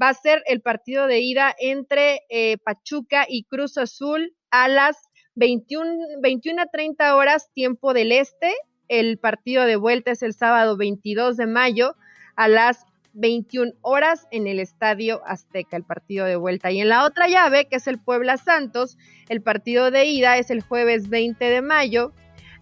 va 0.00 0.10
a 0.10 0.14
ser 0.14 0.42
el 0.46 0.60
partido 0.60 1.06
de 1.06 1.20
ida 1.20 1.54
entre 1.58 2.22
eh, 2.28 2.56
Pachuca 2.58 3.26
y 3.28 3.44
Cruz 3.44 3.78
Azul 3.78 4.34
a 4.50 4.68
las 4.68 4.96
21, 5.34 6.20
21 6.20 6.62
a 6.62 6.66
30 6.66 7.16
horas 7.16 7.50
tiempo 7.52 7.94
del 7.94 8.12
este. 8.12 8.52
El 8.88 9.18
partido 9.18 9.64
de 9.64 9.76
vuelta 9.76 10.12
es 10.12 10.22
el 10.22 10.34
sábado 10.34 10.76
22 10.76 11.36
de 11.36 11.46
mayo 11.46 11.94
a 12.36 12.48
las 12.48 12.86
21 13.12 13.72
horas 13.82 14.26
en 14.30 14.46
el 14.46 14.60
Estadio 14.60 15.20
Azteca, 15.26 15.76
el 15.76 15.84
partido 15.84 16.24
de 16.26 16.36
vuelta. 16.36 16.70
Y 16.70 16.80
en 16.80 16.88
la 16.88 17.04
otra 17.04 17.28
llave, 17.28 17.66
que 17.66 17.76
es 17.76 17.86
el 17.86 17.98
Puebla 17.98 18.36
Santos, 18.36 18.96
el 19.28 19.42
partido 19.42 19.90
de 19.90 20.06
ida 20.06 20.38
es 20.38 20.50
el 20.50 20.62
jueves 20.62 21.08
20 21.08 21.44
de 21.44 21.62
mayo 21.62 22.12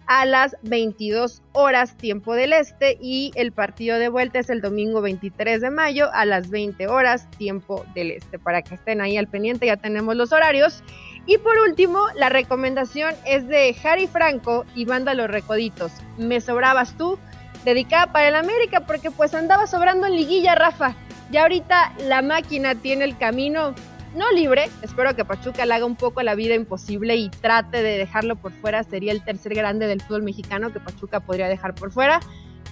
a 0.07 0.25
las 0.25 0.55
22 0.63 1.43
horas 1.51 1.95
tiempo 1.97 2.33
del 2.33 2.53
este 2.53 2.97
y 3.01 3.31
el 3.35 3.51
partido 3.51 3.99
de 3.99 4.09
vuelta 4.09 4.39
es 4.39 4.49
el 4.49 4.61
domingo 4.61 5.01
23 5.01 5.61
de 5.61 5.69
mayo 5.69 6.09
a 6.13 6.25
las 6.25 6.49
20 6.49 6.87
horas 6.87 7.29
tiempo 7.31 7.85
del 7.93 8.11
este. 8.11 8.39
Para 8.39 8.61
que 8.61 8.75
estén 8.75 9.01
ahí 9.01 9.17
al 9.17 9.27
pendiente 9.27 9.65
ya 9.65 9.77
tenemos 9.77 10.15
los 10.15 10.31
horarios. 10.31 10.81
Y 11.25 11.37
por 11.39 11.57
último, 11.59 11.99
la 12.15 12.29
recomendación 12.29 13.13
es 13.25 13.47
de 13.47 13.75
Harry 13.83 14.07
Franco 14.07 14.65
y 14.75 14.85
Banda 14.85 15.13
Los 15.13 15.29
Recoditos. 15.29 15.91
Me 16.17 16.39
sobrabas 16.39 16.95
tú, 16.97 17.19
dedicada 17.65 18.13
para 18.13 18.29
el 18.29 18.35
América 18.35 18.85
porque 18.87 19.11
pues 19.11 19.33
andaba 19.33 19.67
sobrando 19.67 20.07
en 20.07 20.15
liguilla, 20.15 20.55
Rafa. 20.55 20.95
Ya 21.29 21.41
ahorita 21.41 21.93
la 22.05 22.21
máquina 22.21 22.75
tiene 22.75 23.03
el 23.03 23.17
camino 23.17 23.75
no 24.17 24.31
libre, 24.31 24.69
espero 24.81 25.15
que 25.15 25.23
Pachuca 25.23 25.65
le 25.65 25.73
haga 25.75 25.85
un 25.85 25.95
poco 25.95 26.21
la 26.23 26.35
vida 26.35 26.55
imposible 26.55 27.15
y 27.15 27.29
trate 27.29 27.83
de 27.83 27.97
dejarlo 27.97 28.35
por 28.35 28.51
fuera, 28.51 28.83
sería 28.83 29.11
el 29.11 29.23
tercer 29.23 29.53
grande 29.53 29.87
del 29.87 30.01
fútbol 30.01 30.23
mexicano 30.23 30.73
que 30.73 30.79
Pachuca 30.79 31.19
podría 31.19 31.47
dejar 31.47 31.75
por 31.75 31.91
fuera, 31.91 32.19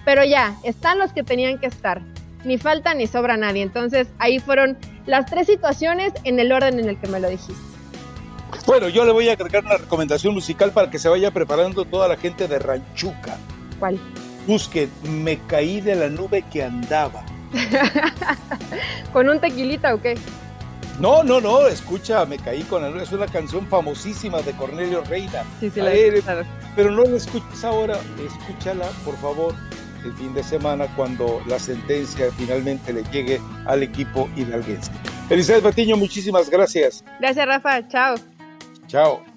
pero 0.04 0.26
ya, 0.26 0.56
están 0.64 1.00
los 1.00 1.14
que 1.14 1.24
tenían 1.24 1.60
que 1.60 1.68
estar, 1.68 2.02
ni 2.44 2.58
falta 2.58 2.94
ni 2.94 3.08
sobra 3.08 3.38
nadie, 3.38 3.62
entonces 3.62 4.08
ahí 4.18 4.40
fueron 4.40 4.78
las 5.06 5.28
tres 5.28 5.48
situaciones 5.48 6.14
en 6.24 6.40
el 6.40 6.52
orden 6.52 6.80
en 6.80 6.90
el 6.90 7.00
que 7.00 7.08
me 7.08 7.20
lo 7.20 7.30
dijiste. 7.30 7.62
Bueno, 8.66 8.90
yo 8.90 9.06
le 9.06 9.12
voy 9.12 9.30
a 9.30 9.34
agregar 9.34 9.64
una 9.64 9.78
recomendación 9.78 10.34
musical 10.34 10.72
para 10.72 10.90
que 10.90 10.98
se 10.98 11.10
vaya 11.10 11.32
preparando 11.32 11.86
toda 11.86 12.08
la 12.08 12.18
gente 12.18 12.48
de 12.48 12.58
Ranchuca. 12.58 13.38
¿Cuál? 13.80 14.00
Busquen 14.48 14.90
Me 15.04 15.40
caí 15.48 15.82
de 15.82 15.96
la 15.96 16.10
nube 16.10 16.44
que 16.52 16.64
andaba. 16.64 17.24
¿Con 19.14 19.30
un 19.30 19.40
tequilita 19.40 19.94
o 19.94 20.02
qué? 20.02 20.16
No, 21.00 21.24
no, 21.24 21.42
no, 21.42 21.68
escucha, 21.68 22.26
me 22.26 22.38
caí 22.38 22.64
con 22.64 22.82
la 22.82 23.04
Es 23.04 23.12
una 23.12 23.28
canción 23.28 23.68
famosísima 23.68 24.42
de 24.42 24.54
Cornelio 24.54 25.04
Reina. 25.04 25.44
Sí, 25.60 25.70
sí, 25.70 25.82
la 25.82 25.92
Pero 26.76 26.92
no 26.92 27.04
la 27.04 27.18
escuches 27.18 27.64
ahora, 27.64 28.00
escúchala, 28.26 28.88
por 29.04 29.18
favor, 29.18 29.54
el 30.06 30.14
fin 30.14 30.34
de 30.34 30.44
semana 30.44 30.88
cuando 30.96 31.42
la 31.48 31.60
sentencia 31.60 32.28
finalmente 32.38 32.94
le 32.94 33.04
llegue 33.12 33.42
al 33.66 33.84
equipo 33.84 34.30
hidalguense. 34.36 34.92
Elizabeth 35.30 35.64
Batiño, 35.64 35.98
muchísimas 35.98 36.50
gracias. 36.50 37.04
Gracias, 37.20 37.46
Rafa. 37.46 37.88
Chao. 37.88 38.16
Chao. 38.88 39.35